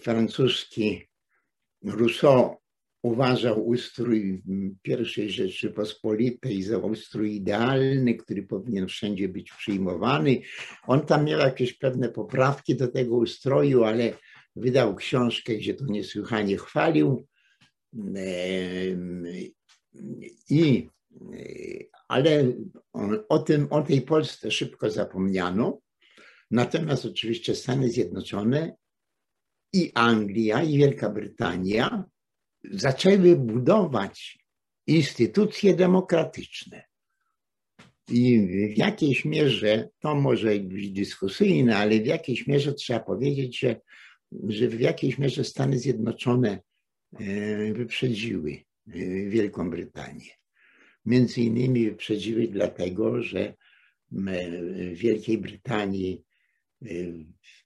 francuski 0.00 1.08
Rousseau 1.84 2.56
uważał 3.08 3.66
ustrój 3.66 4.42
pierwszej 4.82 5.30
Rzeczypospolitej 5.30 6.62
za 6.62 6.78
ustrój 6.78 7.34
idealny, 7.34 8.14
który 8.14 8.42
powinien 8.42 8.86
wszędzie 8.88 9.28
być 9.28 9.52
przyjmowany. 9.52 10.40
On 10.86 11.06
tam 11.06 11.24
miał 11.24 11.40
jakieś 11.40 11.72
pewne 11.72 12.08
poprawki 12.08 12.76
do 12.76 12.88
tego 12.88 13.16
ustroju, 13.16 13.84
ale 13.84 14.12
wydał 14.56 14.94
książkę, 14.94 15.54
gdzie 15.54 15.74
to 15.74 15.84
niesłychanie 15.84 16.56
chwalił. 16.56 17.26
I, 20.50 20.88
ale 22.08 22.52
o, 23.28 23.38
tym, 23.38 23.66
o 23.70 23.82
tej 23.82 24.02
Polsce 24.02 24.50
szybko 24.50 24.90
zapomniano. 24.90 25.80
Natomiast 26.50 27.04
oczywiście 27.04 27.54
Stany 27.54 27.88
Zjednoczone 27.88 28.76
i 29.72 29.92
Anglia, 29.94 30.62
i 30.62 30.78
Wielka 30.78 31.10
Brytania 31.10 32.04
zaczęły 32.70 33.36
budować 33.36 34.38
instytucje 34.86 35.74
demokratyczne. 35.74 36.82
I 38.10 38.46
w 38.74 38.78
jakiejś 38.78 39.24
mierze, 39.24 39.88
to 40.00 40.14
może 40.14 40.58
być 40.58 40.90
dyskusyjne, 40.90 41.76
ale 41.76 42.00
w 42.00 42.06
jakiejś 42.06 42.46
mierze 42.46 42.74
trzeba 42.74 43.00
powiedzieć, 43.00 43.58
że, 43.58 43.80
że 44.48 44.68
w 44.68 44.80
jakiejś 44.80 45.18
mierze 45.18 45.44
Stany 45.44 45.78
Zjednoczone 45.78 46.60
e, 47.20 47.72
wyprzedziły 47.72 48.52
e, 48.52 48.92
Wielką 49.28 49.70
Brytanię. 49.70 50.30
Między 51.06 51.40
innymi 51.40 51.90
wyprzedziły 51.90 52.48
dlatego, 52.48 53.22
że 53.22 53.54
w 54.10 54.94
Wielkiej 54.94 55.38
Brytanii 55.38 56.22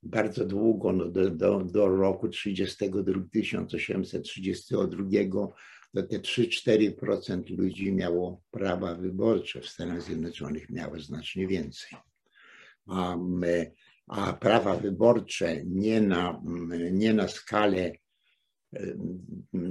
bardzo 0.03 0.45
długo, 0.45 0.93
no 0.93 1.09
do, 1.09 1.31
do, 1.31 1.65
do 1.65 1.89
roku 1.89 2.29
32, 2.29 3.13
1832, 3.33 5.49
to 5.95 6.03
te 6.03 6.19
3-4% 6.19 7.59
ludzi 7.59 7.93
miało 7.93 8.43
prawa 8.51 8.95
wyborcze. 8.95 9.61
W 9.61 9.69
Stanach 9.69 10.03
Zjednoczonych 10.03 10.71
miało 10.71 11.01
znacznie 11.01 11.47
więcej. 11.47 11.99
A, 12.87 13.17
a 14.07 14.33
prawa 14.33 14.77
wyborcze 14.77 15.65
nie 15.65 16.01
na, 16.01 16.43
nie 16.93 17.15
na 17.15 17.29
skalę 17.29 17.93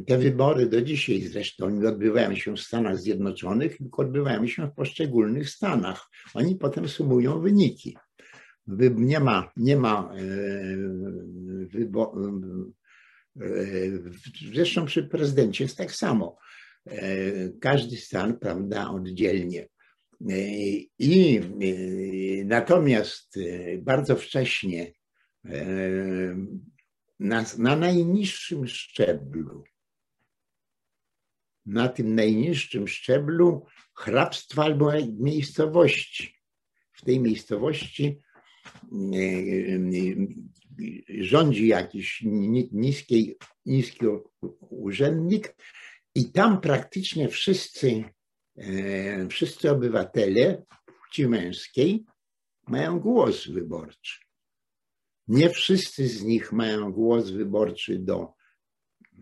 te 0.08 0.17
wybory 0.17 0.69
do 0.69 0.82
dzisiaj 0.82 1.21
zresztą 1.21 1.69
nie 1.69 1.89
odbywają 1.89 2.36
się 2.36 2.56
w 2.56 2.60
Stanach 2.60 2.97
Zjednoczonych, 2.97 3.77
tylko 3.77 4.01
odbywają 4.01 4.47
się 4.47 4.67
w 4.67 4.75
poszczególnych 4.75 5.49
stanach. 5.49 6.10
Oni 6.34 6.56
potem 6.56 6.88
sumują 6.88 7.41
wyniki 7.41 7.97
nie 8.67 9.19
ma, 9.19 9.52
nie 9.58 9.78
ma 9.78 10.13
e, 10.13 10.24
wyboru. 11.67 12.74
E, 13.41 13.45
zresztą 14.54 14.86
przy 14.86 15.04
prezydencie 15.04 15.63
jest 15.63 15.78
tak 15.78 15.91
samo. 15.91 16.38
E, 16.88 17.02
każdy 17.50 17.97
stan, 17.97 18.39
prawda, 18.39 18.89
oddzielnie. 18.89 19.67
I 21.00 21.41
natomiast 22.45 23.39
bardzo 23.78 24.15
wcześnie 24.15 24.93
na, 27.19 27.45
na 27.58 27.76
najniższym 27.76 28.67
szczeblu, 28.67 29.63
na 31.65 31.89
tym 31.89 32.15
najniższym 32.15 32.88
szczeblu 32.88 33.65
hrabstwa 33.95 34.63
albo 34.63 34.91
miejscowości. 35.19 36.36
W 36.91 37.06
tej 37.06 37.19
miejscowości 37.19 38.21
rządzi 41.19 41.67
jakiś 41.67 42.24
niski, 42.71 43.36
niski 43.65 44.06
urzędnik 44.69 45.56
i 46.15 46.32
tam 46.32 46.62
praktycznie 46.62 47.30
wszyscy, 47.30 48.04
e, 48.58 49.28
wszyscy 49.28 49.71
obywatele 49.71 50.65
płci 50.86 51.28
męskiej 51.28 52.06
mają 52.67 53.00
głos 53.00 53.47
wyborczy. 53.47 54.19
Nie 55.28 55.50
wszyscy 55.50 56.08
z 56.08 56.24
nich 56.24 56.52
mają 56.52 56.91
głos 56.91 57.30
wyborczy 57.30 58.00
do 58.00 58.34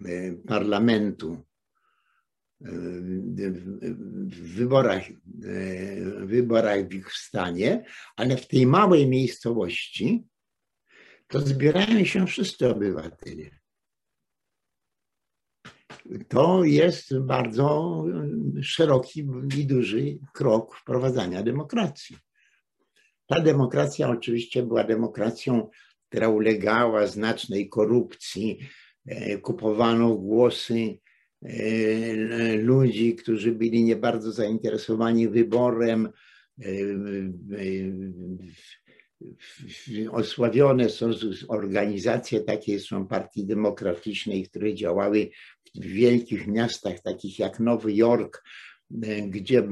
e, 0.06 0.34
parlamentu 0.48 1.49
w 2.62 4.56
wyborach, 4.56 5.04
w 5.26 6.26
wyborach 6.26 6.88
w 6.88 6.94
ich 6.94 7.14
stanie, 7.14 7.86
ale 8.16 8.38
w 8.38 8.48
tej 8.48 8.68
małej 8.68 9.08
miejscowości 9.08 10.24
to 11.28 11.42
zbierają 11.42 12.06
się 12.06 12.28
wszyscy 12.28 12.70
obywatele. 12.70 13.50
To 16.28 16.64
jest 16.64 17.20
bardzo 17.20 18.06
szeroki 18.62 19.28
i 19.58 19.66
duży 19.66 20.20
krok 20.34 20.76
wprowadzania 20.76 21.44
demokracji. 21.44 22.18
Ta 23.28 23.40
demokracja 23.42 24.10
oczywiście 24.10 24.64
była 24.64 24.84
demokracją, 24.84 25.70
która 26.10 26.30
ulegała 26.30 27.08
znacznej 27.08 27.70
korupcji, 27.70 28.60
e, 29.06 29.38
kupowano 29.38 30.16
głosy 30.16 31.00
E, 31.00 31.09
ludzi, 32.58 33.16
którzy 33.16 33.52
byli 33.52 33.84
nie 33.84 33.96
bardzo 33.96 34.32
zainteresowani 34.32 35.30
wyborem. 35.30 36.10
E, 36.62 36.70
e, 40.06 40.12
osławione 40.12 40.90
są 40.90 41.12
organizacje 41.48 42.42
takie, 42.42 42.80
są 42.80 43.08
partii 43.08 43.46
demokratycznej, 43.46 44.44
które 44.44 44.76
działały 44.76 45.30
w 45.76 45.86
wielkich 45.86 46.48
miastach, 46.48 47.00
takich 47.00 47.40
jak 47.40 47.60
Nowy 47.60 47.94
Jork, 47.94 48.44
gdzie 49.28 49.68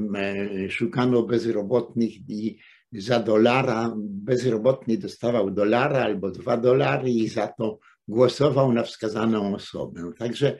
szukano 0.68 1.22
bezrobotnych 1.22 2.10
i 2.28 2.58
za 2.92 3.20
dolara 3.20 3.94
bezrobotny 3.98 4.98
dostawał 4.98 5.50
dolara 5.50 6.04
albo 6.04 6.30
dwa 6.30 6.56
dolary 6.56 7.10
i 7.10 7.28
za 7.28 7.46
to 7.46 7.78
głosował 8.08 8.72
na 8.72 8.82
wskazaną 8.82 9.54
osobę. 9.54 10.12
Także 10.18 10.58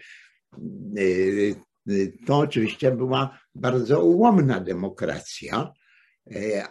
to 2.27 2.39
oczywiście 2.39 2.93
była 2.93 3.39
bardzo 3.55 4.05
ułomna 4.05 4.61
demokracja, 4.61 5.73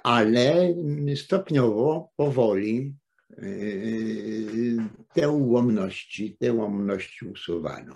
ale 0.03 0.73
stopniowo, 1.15 2.11
powoli 2.15 2.95
te 5.13 5.29
ułomności, 5.29 6.37
te 6.39 6.53
ułomności 6.53 7.25
usuwano. 7.25 7.93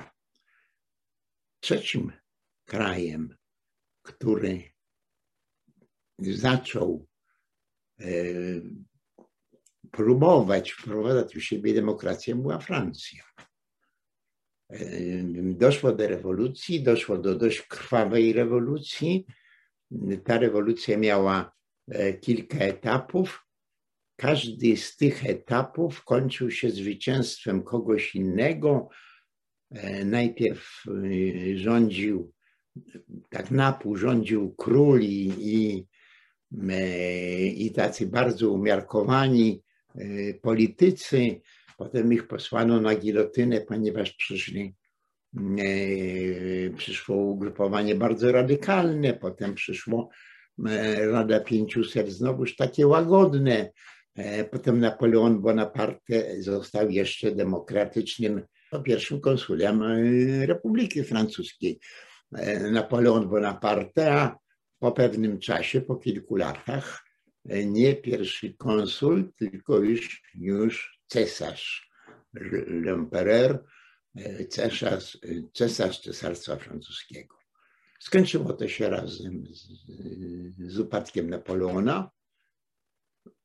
Trzecim 1.59 2.11
krajem, 2.65 3.36
który 4.01 4.63
zaczął 6.19 7.07
próbować 9.91 10.71
wprowadzać 10.71 11.36
u 11.36 11.39
siebie 11.39 11.73
demokrację, 11.73 12.36
była 12.36 12.59
Francja. 12.59 13.23
E, 14.72 14.80
doszło 15.53 15.91
do 15.91 16.07
rewolucji, 16.07 16.84
doszło 16.84 17.17
do 17.17 17.36
dość 17.36 17.61
krwawej 17.61 18.34
rewolucji. 18.34 19.26
Ta 20.24 20.38
rewolucja 20.38 20.97
miała 20.97 21.51
e, 21.88 22.13
kilka 22.13 22.57
etapów. 22.57 23.45
Każdy 24.15 24.78
z 24.78 24.97
tych 24.97 25.26
etapów 25.26 26.03
kończył 26.03 26.51
się 26.51 26.69
zwycięstwem 26.69 27.63
kogoś 27.63 28.15
innego. 28.15 28.89
Najpierw 30.05 30.84
rządził, 31.55 32.34
tak 33.30 33.51
na 33.51 33.74
pół 33.74 33.95
rządził 33.95 34.55
król 34.57 35.01
i, 35.01 35.34
i 35.39 35.86
i 37.55 37.72
tacy 37.72 38.07
bardzo 38.07 38.51
umiarkowani 38.51 39.63
e, 39.95 40.34
politycy. 40.34 41.41
Potem 41.82 42.13
ich 42.13 42.27
posłano 42.27 42.82
na 42.82 42.95
gilotynę, 42.95 43.61
ponieważ 43.61 44.13
przyszli, 44.13 44.75
e, 45.38 46.69
przyszło 46.77 47.15
ugrupowanie 47.15 47.95
bardzo 47.95 48.32
radykalne, 48.32 49.13
potem 49.13 49.55
przyszło 49.55 50.09
e, 50.67 51.05
Rada 51.07 51.39
500, 51.39 52.09
znowuż 52.09 52.55
takie 52.55 52.88
łagodne. 52.88 53.71
Potem 54.51 54.79
Napoleon 54.79 55.41
Bonaparte 55.41 56.41
został 56.41 56.89
jeszcze 56.89 57.32
demokratycznym 57.32 58.41
pierwszym 58.84 59.21
konsulem 59.21 59.84
Republiki 60.45 61.03
Francuskiej. 61.03 61.79
Napoleon 62.71 63.29
Bonaparte, 63.29 64.13
a 64.13 64.38
po 64.79 64.91
pewnym 64.91 65.39
czasie, 65.39 65.82
po 65.82 65.95
kilku 65.95 66.36
latach, 66.36 67.03
e, 67.49 67.65
nie 67.65 67.95
pierwszy 67.95 68.53
konsul, 68.53 69.32
tylko 69.38 69.79
już, 69.79 70.21
już 70.36 71.01
cesarz, 71.12 71.91
l'empereur, 72.84 73.64
e, 74.16 74.47
cesarz, 74.47 75.18
cesarz 75.53 75.99
Cesarstwa 75.99 76.55
Francuskiego. 76.55 77.38
Skończyło 77.99 78.53
to 78.53 78.68
się 78.68 78.89
razem 78.89 79.43
z, 79.53 79.68
z 80.74 80.80
upadkiem 80.80 81.30
Napoleona. 81.30 82.12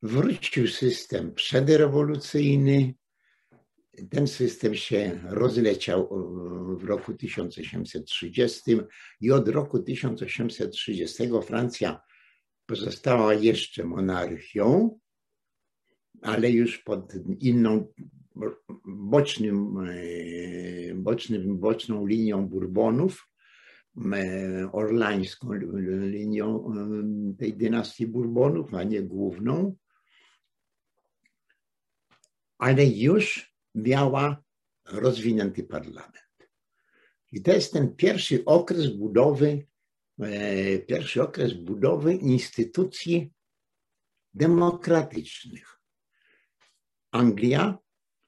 Wrócił 0.02 0.68
system 0.68 1.34
przedrewolucyjny, 1.34 2.94
ten 4.10 4.26
system 4.26 4.74
się 4.74 5.20
rozleciał 5.24 6.08
w 6.78 6.84
roku 6.84 7.14
1830 7.14 8.76
i 9.20 9.30
od 9.30 9.48
roku 9.48 9.78
1830 9.78 11.28
Francja 11.46 12.00
pozostała 12.66 13.34
jeszcze 13.34 13.84
monarchią, 13.84 14.98
ale 16.22 16.50
już 16.50 16.78
pod 16.78 17.12
inną 17.40 17.86
bocznym, 18.86 19.78
e, 19.78 20.94
bocznym, 20.94 21.58
boczną 21.58 22.06
linią 22.06 22.48
Bourbonów, 22.48 23.28
e, 23.96 24.72
orlańską 24.72 25.52
linią 26.00 26.72
e, 26.72 27.36
tej 27.38 27.56
dynastii 27.56 28.06
Bourbonów, 28.06 28.74
a 28.74 28.82
nie 28.82 29.02
główną. 29.02 29.76
Ale 32.58 32.86
już 32.86 33.54
miała 33.74 34.42
rozwinięty 34.84 35.64
parlament. 35.64 36.48
I 37.32 37.42
to 37.42 37.52
jest 37.52 37.72
ten 37.72 37.96
pierwszy 37.96 38.44
okres 38.44 38.86
budowy, 38.96 39.66
pierwszy 40.86 41.22
okres 41.22 41.52
budowy 41.52 42.14
instytucji 42.14 43.32
demokratycznych. 44.34 45.75
Anglia, 47.16 47.78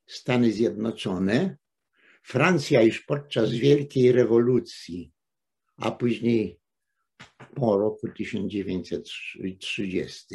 Stany 0.07 0.53
Zjednoczone, 0.53 1.57
Francja 2.23 2.83
już 2.83 3.01
podczas 3.01 3.51
Wielkiej 3.51 4.13
Rewolucji, 4.13 5.13
a 5.77 5.91
później 5.91 6.61
po 7.55 7.79
roku 7.79 8.09
1930 8.09 10.27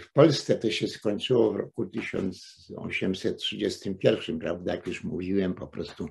w 0.00 0.12
Polsce 0.12 0.58
to 0.58 0.70
się 0.70 0.88
skończyło 0.88 1.52
w 1.52 1.56
roku 1.56 1.86
1831, 1.86 4.38
prawda? 4.38 4.74
Jak 4.74 4.86
już 4.86 5.04
mówiłem, 5.04 5.54
po 5.54 5.68
prostu 5.68 6.08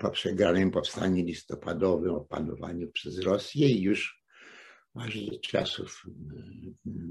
po 0.00 0.10
przegranym 0.10 0.70
powstaniu 0.70 1.24
listopadowym, 1.24 2.14
opanowaniu 2.14 2.92
przez 2.92 3.18
Rosję 3.18 3.68
i 3.68 3.82
już 3.82 4.24
aż 4.94 5.26
do 5.26 5.38
czasów 5.38 6.06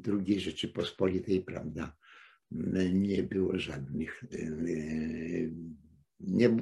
II 0.08 0.40
Rzeczypospolitej, 0.40 1.42
prawda, 1.42 1.96
nie 2.94 3.24
było 3.24 3.60
żadnych, 3.60 4.24
nie, 6.20 6.58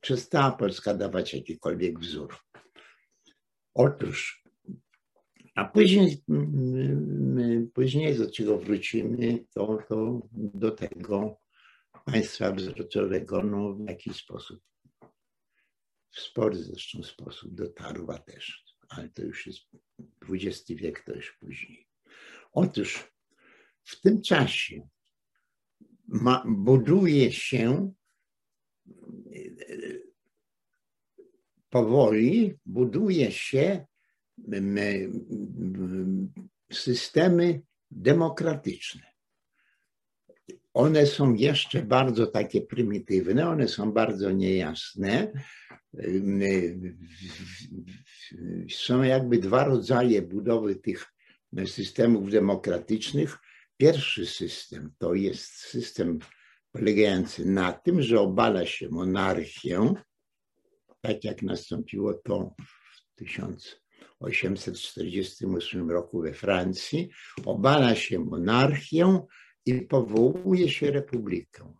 przestała 0.00 0.50
Polska 0.50 0.94
dawać 0.94 1.34
jakikolwiek 1.34 2.00
wzór. 2.00 2.36
Otóż 3.74 4.44
a 5.54 5.64
później, 5.64 6.22
mm, 6.28 7.70
później 7.74 8.16
do 8.18 8.30
czego 8.30 8.58
wrócimy, 8.58 9.44
to, 9.54 9.78
to 9.88 10.28
do 10.32 10.70
tego 10.70 11.40
państwa 12.04 12.52
wzorcowego, 12.52 13.42
no 13.42 13.74
w 13.74 13.88
jakiś 13.88 14.16
sposób, 14.16 14.60
w 16.10 16.20
spory 16.20 16.56
zresztą 16.56 17.02
sposób 17.02 17.54
dotarła 17.54 18.18
też, 18.18 18.64
ale 18.88 19.08
to 19.08 19.22
już 19.22 19.46
jest 19.46 19.60
XX 20.30 20.64
wiek, 20.68 21.04
to 21.04 21.14
już 21.14 21.36
później. 21.40 21.88
Otóż 22.52 23.13
w 23.84 24.00
tym 24.00 24.22
czasie 24.22 24.88
ma, 26.08 26.44
buduje 26.46 27.32
się 27.32 27.92
powoli, 31.70 32.54
buduje 32.66 33.32
się 33.32 33.86
systemy 36.72 37.60
demokratyczne. 37.90 39.02
One 40.74 41.06
są 41.06 41.34
jeszcze 41.34 41.82
bardzo 41.82 42.26
takie 42.26 42.60
prymitywne, 42.60 43.48
one 43.48 43.68
są 43.68 43.92
bardzo 43.92 44.30
niejasne. 44.30 45.32
Są 48.70 49.02
jakby 49.02 49.38
dwa 49.38 49.64
rodzaje 49.64 50.22
budowy 50.22 50.76
tych 50.76 51.06
systemów 51.66 52.30
demokratycznych. 52.30 53.38
Pierwszy 53.76 54.26
system 54.26 54.94
to 54.98 55.14
jest 55.14 55.52
system 55.52 56.18
polegający 56.72 57.44
na 57.46 57.72
tym, 57.72 58.02
że 58.02 58.20
obala 58.20 58.66
się 58.66 58.88
monarchię, 58.88 59.94
tak 61.00 61.24
jak 61.24 61.42
nastąpiło 61.42 62.14
to 62.14 62.54
w 62.60 63.14
1000 63.18 63.84
1848 64.24 65.90
roku 65.90 66.22
we 66.22 66.32
Francji, 66.32 67.08
obala 67.44 67.94
się 67.94 68.18
monarchię 68.18 69.20
i 69.66 69.80
powołuje 69.80 70.68
się 70.68 70.90
republikę. 70.90 71.74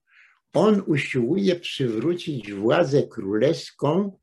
On 0.53 0.83
usiłuje 0.87 1.55
przywrócić 1.55 2.53
władzę 2.53 3.07
królewską, 3.07 4.17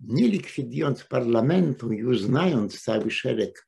nie 0.00 0.28
likwidując 0.28 1.04
parlamentu 1.04 1.92
i 1.92 2.04
uznając 2.04 2.82
cały 2.82 3.10
szereg 3.10 3.67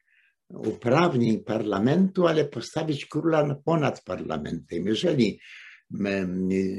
uprawnień 0.50 1.44
parlamentu, 1.44 2.26
ale 2.26 2.44
postawić 2.44 3.06
króla 3.06 3.54
ponad 3.64 4.04
parlamentem. 4.04 4.86
Jeżeli 4.86 5.40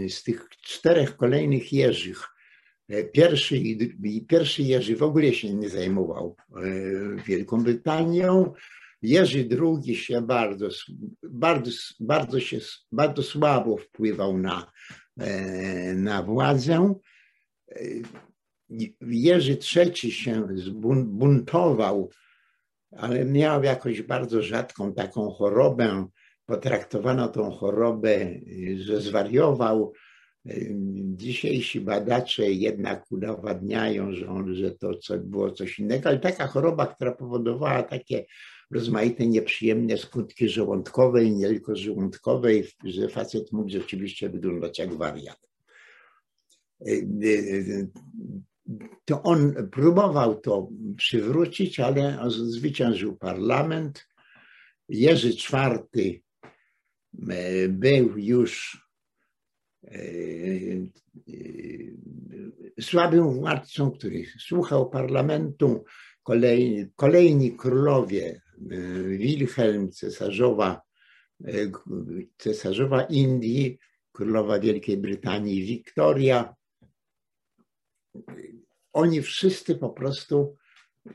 z 0.09 0.23
tych 0.23 0.49
czterech 0.49 1.17
kolejnych 1.17 1.73
Jerzych 1.73 2.31
Pierwszy, 3.13 3.55
pierwszy 4.27 4.63
Jerzy 4.63 4.95
w 4.95 5.03
ogóle 5.03 5.33
się 5.33 5.53
nie 5.53 5.69
zajmował 5.69 6.35
Wielką 7.25 7.63
Brytanią. 7.63 8.53
Jerzy 9.01 9.47
II 9.61 9.95
się 9.95 10.21
bardzo, 10.21 10.69
bardzo, 11.23 11.71
bardzo, 11.99 12.39
się, 12.39 12.59
bardzo 12.91 13.23
słabo 13.23 13.77
wpływał 13.77 14.37
na, 14.37 14.71
na 15.95 16.23
władzę. 16.23 16.93
Jerzy 19.01 19.57
III 19.75 20.11
się 20.11 20.47
zbuntował, 20.55 22.09
ale 22.97 23.25
miał 23.25 23.63
jakoś 23.63 24.01
bardzo 24.01 24.41
rzadką 24.41 24.93
taką 24.93 25.31
chorobę. 25.31 26.07
Potraktowano 26.45 27.27
tą 27.27 27.51
chorobę, 27.51 28.29
że 28.75 29.01
zwariował. 29.01 29.93
Dzisiejsi 31.03 31.81
badacze 31.81 32.51
jednak 32.51 33.11
udowadniają, 33.11 34.11
że, 34.11 34.27
on, 34.29 34.55
że 34.55 34.71
to 34.71 34.91
było 35.19 35.51
coś 35.51 35.79
innego, 35.79 36.09
ale 36.09 36.19
taka 36.19 36.47
choroba, 36.47 36.87
która 36.87 37.11
powodowała 37.11 37.83
takie 37.83 38.25
rozmaite 38.71 39.27
nieprzyjemne 39.27 39.97
skutki 39.97 40.49
żołądkowe 40.49 41.23
i 41.23 41.31
nie 41.31 41.47
tylko 41.47 41.75
żołądkowe, 41.75 42.49
że 42.83 43.07
facet 43.07 43.51
mógł 43.51 43.69
rzeczywiście 43.69 44.29
wyglądać 44.29 44.79
jak 44.79 44.93
wariat 44.93 45.39
to 49.05 49.23
on 49.23 49.69
próbował 49.71 50.39
to 50.39 50.69
przywrócić, 50.97 51.79
ale 51.79 52.17
zwyciężył 52.29 53.17
parlament. 53.17 54.07
Jerzy 54.89 55.29
IV 55.29 56.21
e, 57.29 57.67
był 57.69 58.17
już 58.17 58.81
e, 59.83 59.89
e, 59.89 61.41
słabym 62.81 63.31
władcą, 63.33 63.91
który 63.91 64.25
słuchał 64.39 64.89
parlamentu. 64.89 65.83
Kolejni, 66.23 66.85
kolejni 66.95 67.57
królowie, 67.57 68.41
Wilhelm, 69.17 69.91
cesarzowa, 69.91 70.81
cesarzowa 72.37 73.03
Indii, 73.03 73.79
królowa 74.11 74.59
Wielkiej 74.59 74.97
Brytanii, 74.97 75.63
Wiktoria, 75.63 76.55
oni 78.93 79.21
wszyscy 79.21 79.75
po 79.75 79.89
prostu 79.89 80.55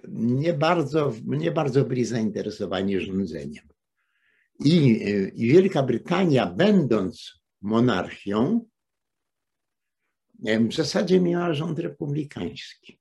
nie 0.08 0.52
bardzo, 0.52 1.12
nie 1.24 1.50
bardzo 1.50 1.84
byli 1.84 2.04
zainteresowani 2.04 3.00
rządzeniem. 3.00 3.64
I, 4.60 5.02
I 5.34 5.48
Wielka 5.48 5.82
Brytania, 5.82 6.46
będąc 6.46 7.40
monarchią, 7.60 8.66
w 10.38 10.74
zasadzie 10.74 11.20
miała 11.20 11.54
rząd 11.54 11.78
republikański. 11.78 13.00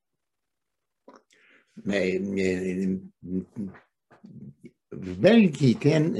W 4.92 5.16
Belgii 5.16 5.76
ten, 5.76 6.16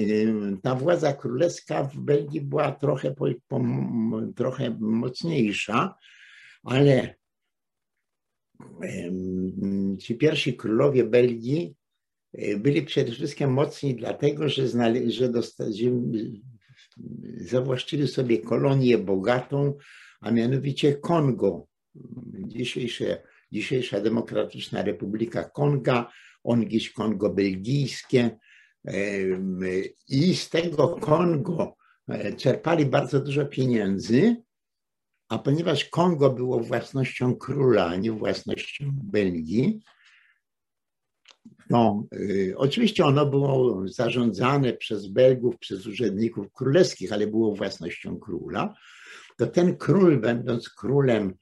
ta 0.63 0.75
władza 0.75 1.13
królewska 1.13 1.85
w 1.85 1.97
Belgii 1.97 2.41
była 2.41 2.73
trochę, 2.73 3.15
trochę 4.37 4.77
mocniejsza, 4.81 5.95
ale 6.63 7.15
ci 9.99 10.15
pierwsi 10.15 10.57
królowie 10.57 11.05
Belgii 11.05 11.75
e, 12.33 12.57
byli 12.57 12.83
przede 12.83 13.13
wszystkim 13.13 13.53
mocni 13.53 13.95
dlatego, 13.95 14.49
że, 14.49 14.69
znale, 14.69 15.11
że, 15.11 15.33
zawłaszczyli 17.37 18.09
sobie 18.09 18.39
kolonię 18.39 18.99
bogatą, 18.99 19.75
a 20.21 20.31
mianowicie 20.31 20.95
Kongo. 20.95 21.67
Dzisiejsze, 22.47 23.23
dzisiejsza 23.53 24.01
Demokratyczna 24.01 24.83
Republika 24.83 25.45
Konga, 25.45 26.11
ongiś 26.45 26.93
Kongo 26.93 27.31
belgijskie. 27.31 28.39
I 30.09 30.35
z 30.35 30.51
tego 30.51 30.89
Kongo 30.89 31.77
e, 32.09 32.33
czerpali 32.33 32.87
bardzo 32.87 33.21
dużo 33.21 33.47
pieniędzy, 33.47 34.37
a 35.29 35.39
ponieważ 35.39 35.85
Kongo 35.85 36.31
było 36.31 36.61
własnością 36.61 37.37
króla, 37.37 37.87
a 37.87 37.97
nie 37.97 38.13
własnością 38.13 38.91
Belgii, 39.03 39.81
no, 41.71 42.07
y, 42.15 42.55
oczywiście 42.57 43.05
ono 43.05 43.27
było 43.27 43.83
zarządzane 43.89 44.73
przez 44.73 45.07
Belgów, 45.07 45.59
przez 45.59 45.87
urzędników 45.87 46.53
królewskich, 46.53 47.13
ale 47.13 47.27
było 47.27 47.55
własnością 47.55 48.19
króla, 48.19 48.75
to 49.37 49.47
ten 49.47 49.77
król, 49.77 50.21
będąc 50.21 50.69
królem 50.69 51.35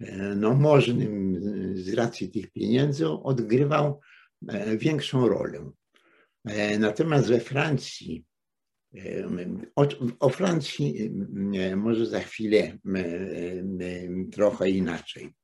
e, 0.00 0.34
no, 0.34 0.54
możnym 0.54 1.36
z 1.74 1.94
racji 1.94 2.30
tych 2.30 2.50
pieniędzy, 2.50 3.08
odgrywał 3.08 4.00
e, 4.48 4.76
większą 4.76 5.28
rolę. 5.28 5.70
E, 6.44 6.78
natomiast 6.78 7.28
we 7.28 7.40
Francji 7.40 8.24
o, 9.76 9.86
o, 10.20 10.28
Francji 10.28 11.10
może 11.76 12.06
za 12.06 12.20
chwilę 12.20 12.78
trochę 14.32 14.70
inaczej. 14.70 15.34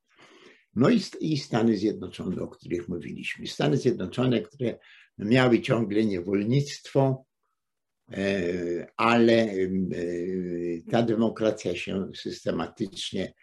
No 0.75 0.89
i, 0.89 1.01
i 1.19 1.37
Stany 1.37 1.77
Zjednoczone, 1.77 2.41
o 2.41 2.47
których 2.47 2.89
mówiliśmy. 2.89 3.47
Stany 3.47 3.77
Zjednoczone, 3.77 4.41
które 4.41 4.79
miały 5.17 5.61
ciągle 5.61 6.05
niewolnictwo, 6.05 7.25
e, 8.11 8.87
ale 8.97 9.33
e, 9.33 9.67
ta 10.91 11.03
demokracja 11.03 11.75
się 11.75 12.09
systematycznie, 12.15 13.33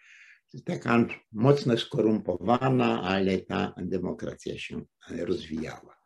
taka 0.65 1.07
mocno 1.31 1.77
skorumpowana, 1.77 3.01
ale 3.01 3.37
ta 3.37 3.73
demokracja 3.77 4.57
się 4.57 4.85
rozwijała. 5.07 5.97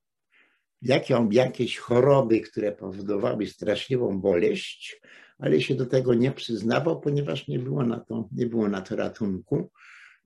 jakieś 1.30 1.78
choroby, 1.78 2.40
które 2.40 2.72
powodowały 2.72 3.46
straszliwą 3.46 4.20
boleść, 4.20 5.00
ale 5.38 5.60
się 5.60 5.74
do 5.74 5.86
tego 5.86 6.14
nie 6.14 6.32
przyznawał, 6.32 7.00
ponieważ 7.00 7.48
nie 7.48 7.58
było 7.58 7.86
na 7.86 8.00
to, 8.00 8.28
nie 8.32 8.46
było 8.46 8.68
na 8.68 8.80
to 8.80 8.96
ratunku. 8.96 9.70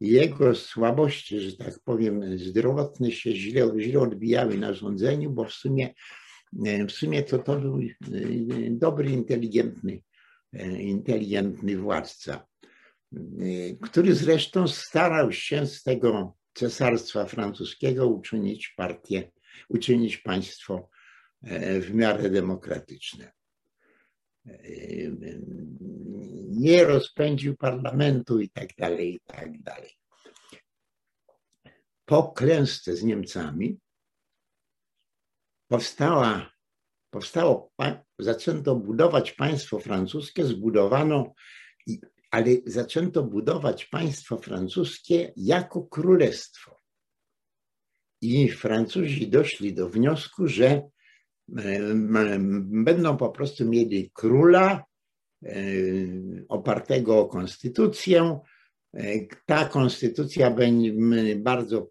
jego 0.01 0.55
słabości, 0.55 1.41
że 1.41 1.57
tak 1.57 1.79
powiem, 1.85 2.39
zdrowotne 2.39 3.11
się 3.11 3.37
źle, 3.37 3.73
źle 3.79 4.01
odbijały 4.01 4.59
na 4.59 4.75
rządzeniu, 4.75 5.31
bo 5.31 5.45
w 5.45 5.53
sumie, 5.53 5.95
w 6.89 6.93
sumie 6.93 7.23
to, 7.23 7.39
to 7.39 7.61
był 7.61 7.81
dobry, 8.71 9.11
inteligentny, 9.11 10.03
inteligentny 10.79 11.77
władca, 11.77 12.47
który 13.83 14.15
zresztą 14.15 14.69
starał 14.69 15.33
się 15.33 15.67
z 15.67 15.83
tego 15.83 16.37
cesarstwa 16.55 17.25
francuskiego 17.25 18.07
uczynić 18.07 18.75
partię, 18.77 19.31
uczynić 19.69 20.17
państwo 20.17 20.89
w 21.81 21.95
miarę 21.95 22.31
demokratyczne 22.31 23.33
nie 26.51 26.85
rozpędził 26.85 27.57
parlamentu 27.57 28.41
i 28.41 28.51
tak 28.51 28.69
dalej, 28.79 29.15
i 29.15 29.21
tak 29.21 29.63
dalej. 29.63 29.91
Po 32.05 32.33
klęsce 32.33 32.97
z 32.97 33.03
Niemcami 33.03 33.79
powstała, 35.69 36.53
powstało, 37.11 37.73
zaczęto 38.19 38.77
budować 38.77 39.33
państwo 39.33 39.79
francuskie, 39.79 40.45
zbudowano, 40.45 41.35
ale 42.31 42.51
zaczęto 42.67 43.23
budować 43.23 43.85
państwo 43.85 44.39
francuskie 44.39 45.33
jako 45.37 45.83
królestwo. 45.83 46.81
I 48.21 48.49
Francuzi 48.49 49.29
doszli 49.29 49.75
do 49.75 49.89
wniosku, 49.89 50.49
że 50.49 50.83
będą 52.69 53.17
po 53.17 53.31
prostu 53.31 53.69
mieli 53.69 54.11
króla 54.15 54.85
e, 55.45 55.55
opartego 56.49 57.19
o 57.19 57.27
konstytucję. 57.27 58.39
E, 58.95 59.27
ta 59.47 59.65
konstytucja 59.65 60.51
będzie 60.51 60.93
bardzo 61.37 61.91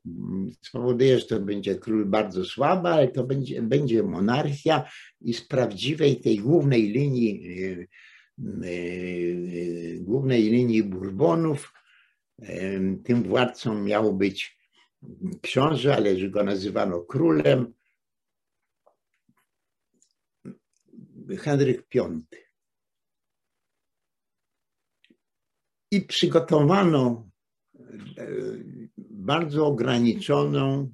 spowoduje, 0.62 1.20
że 1.20 1.26
to 1.26 1.40
będzie 1.40 1.76
król 1.76 2.06
bardzo 2.06 2.46
słaby, 2.46 2.90
ale 2.90 3.08
to 3.08 3.24
będzie, 3.24 3.62
będzie 3.62 4.04
monarchia 4.04 4.90
i 5.22 5.34
z 5.34 5.48
prawdziwej 5.48 6.22
tej 6.22 6.38
głównej 6.38 6.82
linii 6.82 7.44
e, 7.58 8.78
głównej 10.00 10.44
linii 10.44 10.84
Bourbonów 10.84 11.74
tym 13.04 13.24
władcą 13.24 13.84
miał 13.84 14.14
być 14.14 14.58
książę, 15.42 15.96
ale 15.96 16.18
że 16.18 16.30
go 16.30 16.44
nazywano 16.44 17.02
królem 17.02 17.74
Henryk 21.40 21.88
V. 21.96 22.22
I 25.92 26.02
przygotowano 26.02 27.30
e, 28.18 28.28
bardzo 28.98 29.66
ograniczoną, 29.66 30.94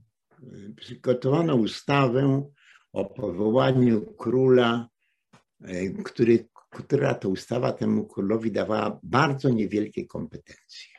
przygotowano 0.75 1.55
ustawę 1.55 2.49
o 2.93 3.05
powołaniu 3.05 4.13
króla, 4.13 4.89
e, 5.61 5.89
który, 5.89 6.49
która 6.71 7.13
to 7.13 7.29
ustawa 7.29 7.71
temu 7.71 8.05
królowi 8.05 8.51
dawała 8.51 8.99
bardzo 9.03 9.49
niewielkie 9.49 10.07
kompetencje. 10.07 10.97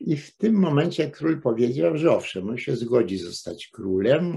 I 0.00 0.16
w 0.16 0.36
tym 0.36 0.54
momencie 0.54 1.10
król 1.10 1.40
powiedział, 1.40 1.96
że 1.96 2.12
owszem, 2.12 2.48
on 2.48 2.58
się 2.58 2.76
zgodzi 2.76 3.18
zostać 3.18 3.68
królem, 3.68 4.36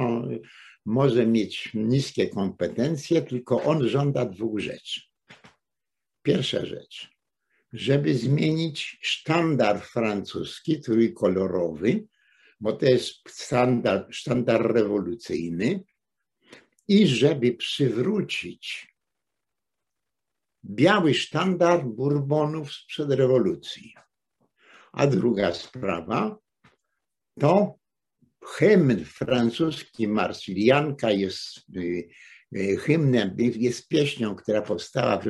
może 0.85 1.27
mieć 1.27 1.71
niskie 1.73 2.29
kompetencje, 2.29 3.21
tylko 3.21 3.63
on 3.63 3.87
żąda 3.87 4.25
dwóch 4.25 4.59
rzeczy. 4.59 5.01
Pierwsza 6.21 6.65
rzecz, 6.65 7.09
żeby 7.73 8.15
zmienić 8.15 8.99
sztandar 9.01 9.81
francuski, 9.81 10.81
trójkolorowy, 10.81 12.07
bo 12.59 12.73
to 12.73 12.85
jest 12.85 13.29
sztandar, 13.29 14.07
sztandar 14.09 14.73
rewolucyjny, 14.73 15.83
i 16.87 17.07
żeby 17.07 17.53
przywrócić 17.53 18.95
biały 20.65 21.13
sztandar 21.13 21.85
Bourbonów 21.85 22.73
sprzed 22.73 23.11
rewolucji. 23.11 23.95
A 24.91 25.07
druga 25.07 25.53
sprawa 25.53 26.37
to 27.39 27.75
hymn 28.45 29.05
francuski 29.05 30.07
Marsilianka 30.07 31.11
jest 31.11 31.59
y, 31.75 32.07
y, 32.55 32.77
hymnem, 32.77 33.35
jest 33.37 33.87
pieśnią, 33.87 34.35
która 34.35 34.61
powstała 34.61 35.21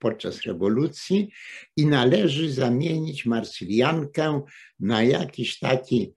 podczas 0.00 0.42
rewolucji 0.42 1.30
i 1.76 1.86
należy 1.86 2.52
zamienić 2.52 3.26
Marsiliankę 3.26 4.42
na 4.80 5.02
jakiś 5.02 5.58
taki 5.58 6.14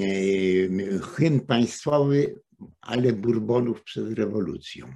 y, 0.00 1.00
hymn 1.14 1.40
państwowy, 1.40 2.40
ale 2.80 3.12
Bourbonów 3.12 3.82
przed 3.82 4.18
rewolucją. 4.18 4.94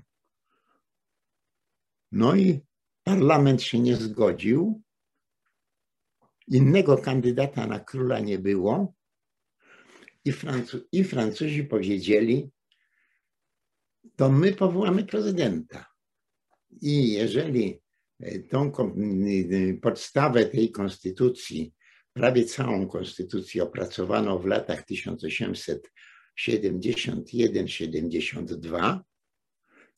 No 2.13 2.35
i 2.35 2.61
parlament 3.05 3.63
się 3.63 3.79
nie 3.79 3.97
zgodził. 3.97 4.83
Innego 6.49 6.99
kandydata 6.99 7.67
na 7.67 7.81
króla 7.81 8.21
nie 8.21 8.39
było. 8.39 8.95
I, 10.25 10.33
Francu 10.33 10.89
I 10.93 11.05
Francuzi 11.05 11.65
powiedzieli, 11.65 12.51
to 14.17 14.31
my 14.31 14.53
powołamy 14.53 15.05
prezydenta. 15.05 15.87
I 16.81 17.13
jeżeli 17.13 17.81
e, 18.21 18.39
tą 18.39 18.73
podstawę 19.83 20.47
tej 20.47 20.71
konstytucji, 20.71 21.75
prawie 22.13 22.45
całą 22.45 22.89
konstytucję 22.89 23.63
opracowano 23.63 24.39
w 24.39 24.47
latach 24.47 24.85
1871-72, 26.39 29.01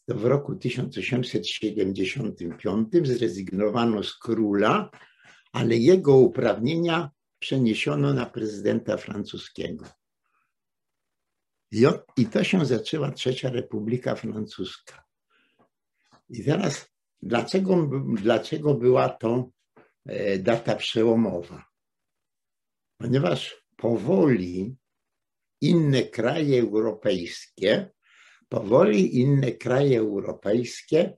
to 0.07 0.15
w 0.15 0.25
roku 0.25 0.57
1875 0.57 2.89
zrezygnowano 3.03 4.03
z 4.03 4.19
króla, 4.19 4.91
ale 5.53 5.77
jego 5.77 6.17
uprawnienia 6.17 7.11
przeniesiono 7.39 8.15
na 8.15 8.27
prezydenta 8.27 8.97
francuskiego. 8.97 9.87
I 12.17 12.27
to 12.27 12.45
się 12.45 12.67
zaczęła 12.67 13.11
Trzecia 13.11 13.51
Republika 13.51 14.15
Francuska. 14.15 15.05
I 16.29 16.45
teraz, 16.45 16.91
dlaczego, 17.23 17.91
dlaczego 18.23 18.75
była 18.75 19.09
to 19.09 19.51
e, 20.07 20.39
data 20.39 20.77
przełomowa? 20.77 21.67
Ponieważ 23.01 23.67
powoli 23.77 24.77
inne 25.61 26.03
kraje 26.03 26.61
europejskie, 26.61 27.91
powoli 28.49 29.21
inne 29.21 29.53
kraje 29.53 29.99
europejskie 29.99 31.17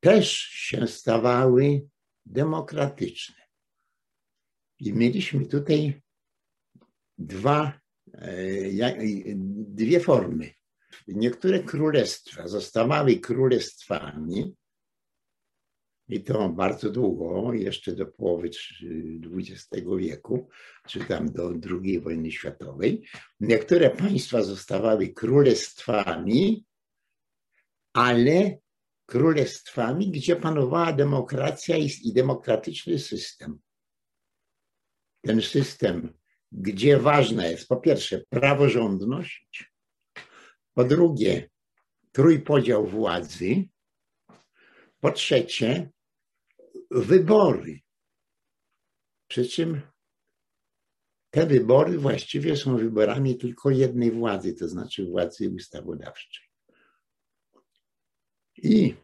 też 0.00 0.32
się 0.38 0.86
stawały 0.86 1.88
demokratyczne. 2.26 3.46
I 4.78 4.92
mieliśmy 4.92 5.46
tutaj 5.46 6.02
dwa 7.18 7.80
dwie 9.48 10.00
formy. 10.00 10.50
Niektóre 11.08 11.62
królestwa 11.62 12.48
zostawały 12.48 13.16
królestwami 13.16 14.54
i 16.08 16.24
to 16.24 16.48
bardzo 16.48 16.90
długo, 16.90 17.52
jeszcze 17.52 17.92
do 17.92 18.06
połowy 18.06 18.50
XX 19.36 19.68
wieku, 19.98 20.48
czy 20.88 21.00
tam 21.00 21.32
do 21.32 21.52
II 21.82 22.00
wojny 22.00 22.30
światowej. 22.30 23.06
Niektóre 23.40 23.90
państwa 23.90 24.42
zostawały 24.42 25.08
królestwami, 25.08 26.64
ale 27.92 28.58
królestwami, 29.06 30.10
gdzie 30.10 30.36
panowała 30.36 30.92
demokracja 30.92 31.76
i 31.76 32.12
demokratyczny 32.12 32.98
system. 32.98 33.58
Ten 35.20 35.42
system 35.42 36.12
gdzie 36.52 36.98
ważna 36.98 37.46
jest 37.46 37.68
po 37.68 37.76
pierwsze 37.76 38.24
praworządność, 38.28 39.72
po 40.74 40.84
drugie 40.84 41.50
trójpodział 42.12 42.86
władzy, 42.86 43.68
po 45.00 45.12
trzecie 45.12 45.90
wybory. 46.90 47.80
Przy 49.28 49.48
czym 49.48 49.80
te 51.30 51.46
wybory 51.46 51.98
właściwie 51.98 52.56
są 52.56 52.76
wyborami 52.76 53.38
tylko 53.38 53.70
jednej 53.70 54.10
władzy, 54.10 54.54
to 54.54 54.68
znaczy 54.68 55.04
władzy 55.04 55.50
ustawodawczej. 55.50 56.46
I 58.56 58.94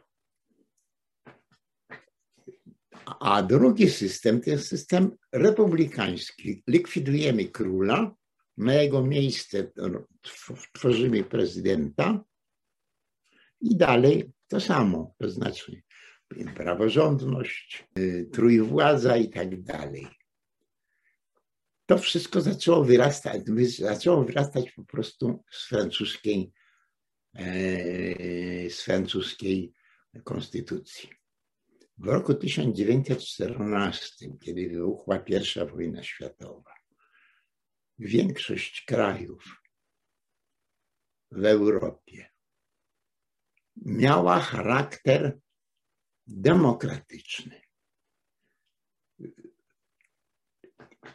a 3.21 3.43
drugi 3.43 3.91
system 3.91 4.41
to 4.41 4.51
jest 4.51 4.69
system 4.69 5.11
republikański. 5.33 6.63
Likwidujemy 6.67 7.45
króla, 7.45 8.15
na 8.57 8.75
jego 8.75 9.03
miejsce 9.03 9.73
tworzymy 10.73 11.25
prezydenta 11.25 12.25
i 13.61 13.77
dalej 13.77 14.33
to 14.49 14.61
samo, 14.61 15.15
to 15.19 15.31
znaczy 15.31 15.83
praworządność, 16.55 17.89
y, 17.99 18.29
trójwładza 18.33 19.17
i 19.17 19.29
tak 19.29 19.63
dalej. 19.63 20.07
to 21.87 21.99
wszystko 21.99 22.41
zaczęło 22.41 22.85
wyrastać, 22.85 23.43
zaczęło 23.79 24.25
wyrastać 24.25 24.71
po 24.71 24.85
prostu 24.85 25.45
z 25.51 25.69
francuskiej, 25.69 26.53
e, 27.35 27.45
z 28.71 28.81
francuskiej 28.83 29.73
konstytucji. 30.25 31.22
W 31.99 32.07
roku 32.07 32.35
1914, 32.35 34.39
kiedy 34.41 34.69
wybuchła 34.69 35.19
pierwsza 35.19 35.67
wojna 35.67 36.03
światowa, 36.03 36.75
większość 37.99 38.85
krajów 38.85 39.63
w 41.31 41.45
Europie 41.45 42.31
miała 43.77 44.41
charakter 44.41 45.41
demokratyczny. 46.27 47.63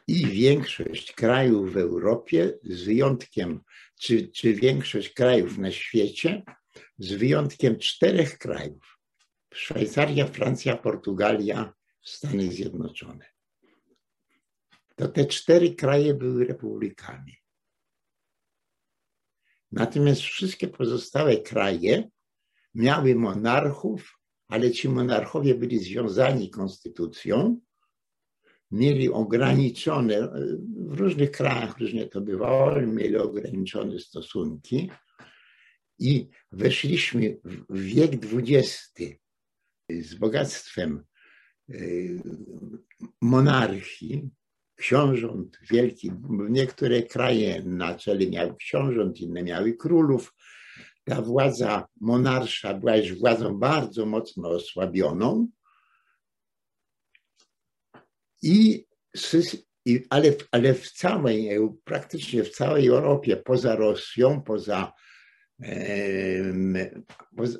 I 0.08 0.26
większość 0.26 1.12
krajów 1.12 1.74
w 1.74 1.78
Europie, 1.78 2.60
z 2.64 2.84
wyjątkiem, 2.84 3.64
czy, 4.00 4.28
czy 4.28 4.54
większość 4.54 5.10
krajów 5.10 5.58
na 5.58 5.72
świecie, 5.72 6.44
z 6.98 7.14
wyjątkiem 7.14 7.80
czterech 7.80 8.38
krajów 8.38 8.97
Szwajcaria, 9.54 10.28
Francja, 10.28 10.78
Portugalia, 10.78 11.74
Stany 12.02 12.52
Zjednoczone. 12.52 13.26
To 14.96 15.08
te 15.08 15.26
cztery 15.26 15.76
kraje 15.76 16.14
były 16.14 16.46
republikami. 16.46 17.34
Natomiast 19.72 20.22
wszystkie 20.22 20.68
pozostałe 20.68 21.38
kraje 21.38 22.10
miały 22.74 23.16
monarchów, 23.16 24.20
ale 24.48 24.72
ci 24.72 24.90
monarchowie 24.90 25.56
byli 25.56 25.80
związani 25.80 26.50
konstytucją, 26.50 27.60
mieli 28.72 29.10
ograniczone, 29.10 30.30
w 30.78 31.00
różnych 31.00 31.32
krajach 31.32 31.78
różnie 31.78 32.08
to 32.08 32.22
bywało, 32.22 32.82
mieli 32.82 33.18
ograniczone 33.18 34.00
stosunki 34.00 34.92
i 36.00 36.30
weszliśmy 36.52 37.38
w 37.70 37.80
wiek 37.80 38.12
XX 38.34 38.98
z 39.90 40.16
bogactwem 40.16 41.04
y, 41.70 42.22
monarchii, 43.22 44.30
książąt 44.76 45.60
wielkich. 45.72 46.12
Niektóre 46.50 47.04
kraje 47.04 47.64
na 47.64 47.96
czele 47.96 48.30
miały 48.30 48.56
książąt, 48.56 49.20
inne 49.20 49.44
miały 49.44 49.74
królów. 49.74 50.36
Ta 51.04 51.22
władza 51.22 51.88
monarsza 52.02 52.74
była 52.74 52.96
już 52.96 53.20
władzą 53.20 53.60
bardzo 53.60 54.06
mocno 54.06 54.50
osłabioną. 54.50 55.48
I, 58.42 58.86
ale, 60.10 60.34
ale 60.52 60.74
w 60.74 60.92
całej, 60.92 61.50
praktycznie 61.84 62.44
w 62.44 62.50
całej 62.50 62.88
Europie, 62.88 63.38
poza 63.38 63.76
Rosją, 63.76 64.42
poza 64.42 64.94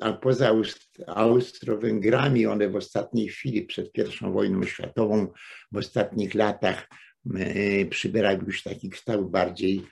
a 0.00 0.12
poza 0.12 0.52
Austro-Węgrami, 1.06 2.46
one 2.46 2.68
w 2.68 2.76
ostatniej 2.76 3.28
chwili, 3.28 3.62
przed 3.62 3.90
I 3.98 4.32
wojną 4.32 4.62
światową, 4.62 5.32
w 5.72 5.76
ostatnich 5.76 6.34
latach 6.34 6.88
przybierały 7.90 8.38
już 8.46 8.62
taki 8.62 8.90
kształt 8.90 9.30
bardziej, 9.30 9.82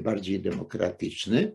bardziej 0.00 0.40
demokratyczny. 0.40 1.54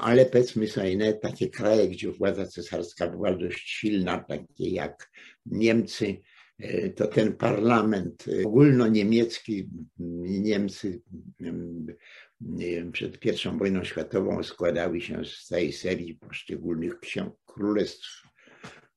Ale 0.00 0.26
powiedzmy 0.26 0.68
sobie, 0.68 1.12
takie 1.12 1.50
kraje, 1.50 1.88
gdzie 1.88 2.10
władza 2.10 2.46
cesarska 2.46 3.06
była 3.06 3.34
dość 3.34 3.70
silna, 3.70 4.18
takie 4.18 4.68
jak 4.70 5.10
Niemcy, 5.46 6.16
to 6.96 7.06
ten 7.06 7.36
parlament 7.36 8.24
ogólnoniemiecki, 8.44 9.68
Niemcy 10.24 11.02
przed 12.92 13.24
I 13.24 13.58
wojną 13.58 13.84
światową 13.84 14.42
składały 14.42 15.00
się 15.00 15.24
z 15.24 15.44
całej 15.44 15.72
serii 15.72 16.14
poszczególnych 16.14 17.00
królestw, 17.46 18.22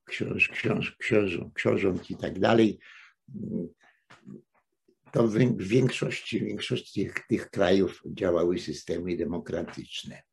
książ, 0.05 0.49
książ, 0.49 0.95
książ, 0.99 1.39
książąt 1.53 2.11
i 2.11 2.15
tak 2.15 2.39
dalej. 2.39 2.79
To 5.11 5.27
w 5.27 5.37
większości, 5.57 6.39
w 6.39 6.43
większości 6.43 7.03
tych, 7.05 7.27
tych 7.27 7.49
krajów 7.49 8.03
działały 8.05 8.59
systemy 8.59 9.17
demokratyczne. 9.17 10.23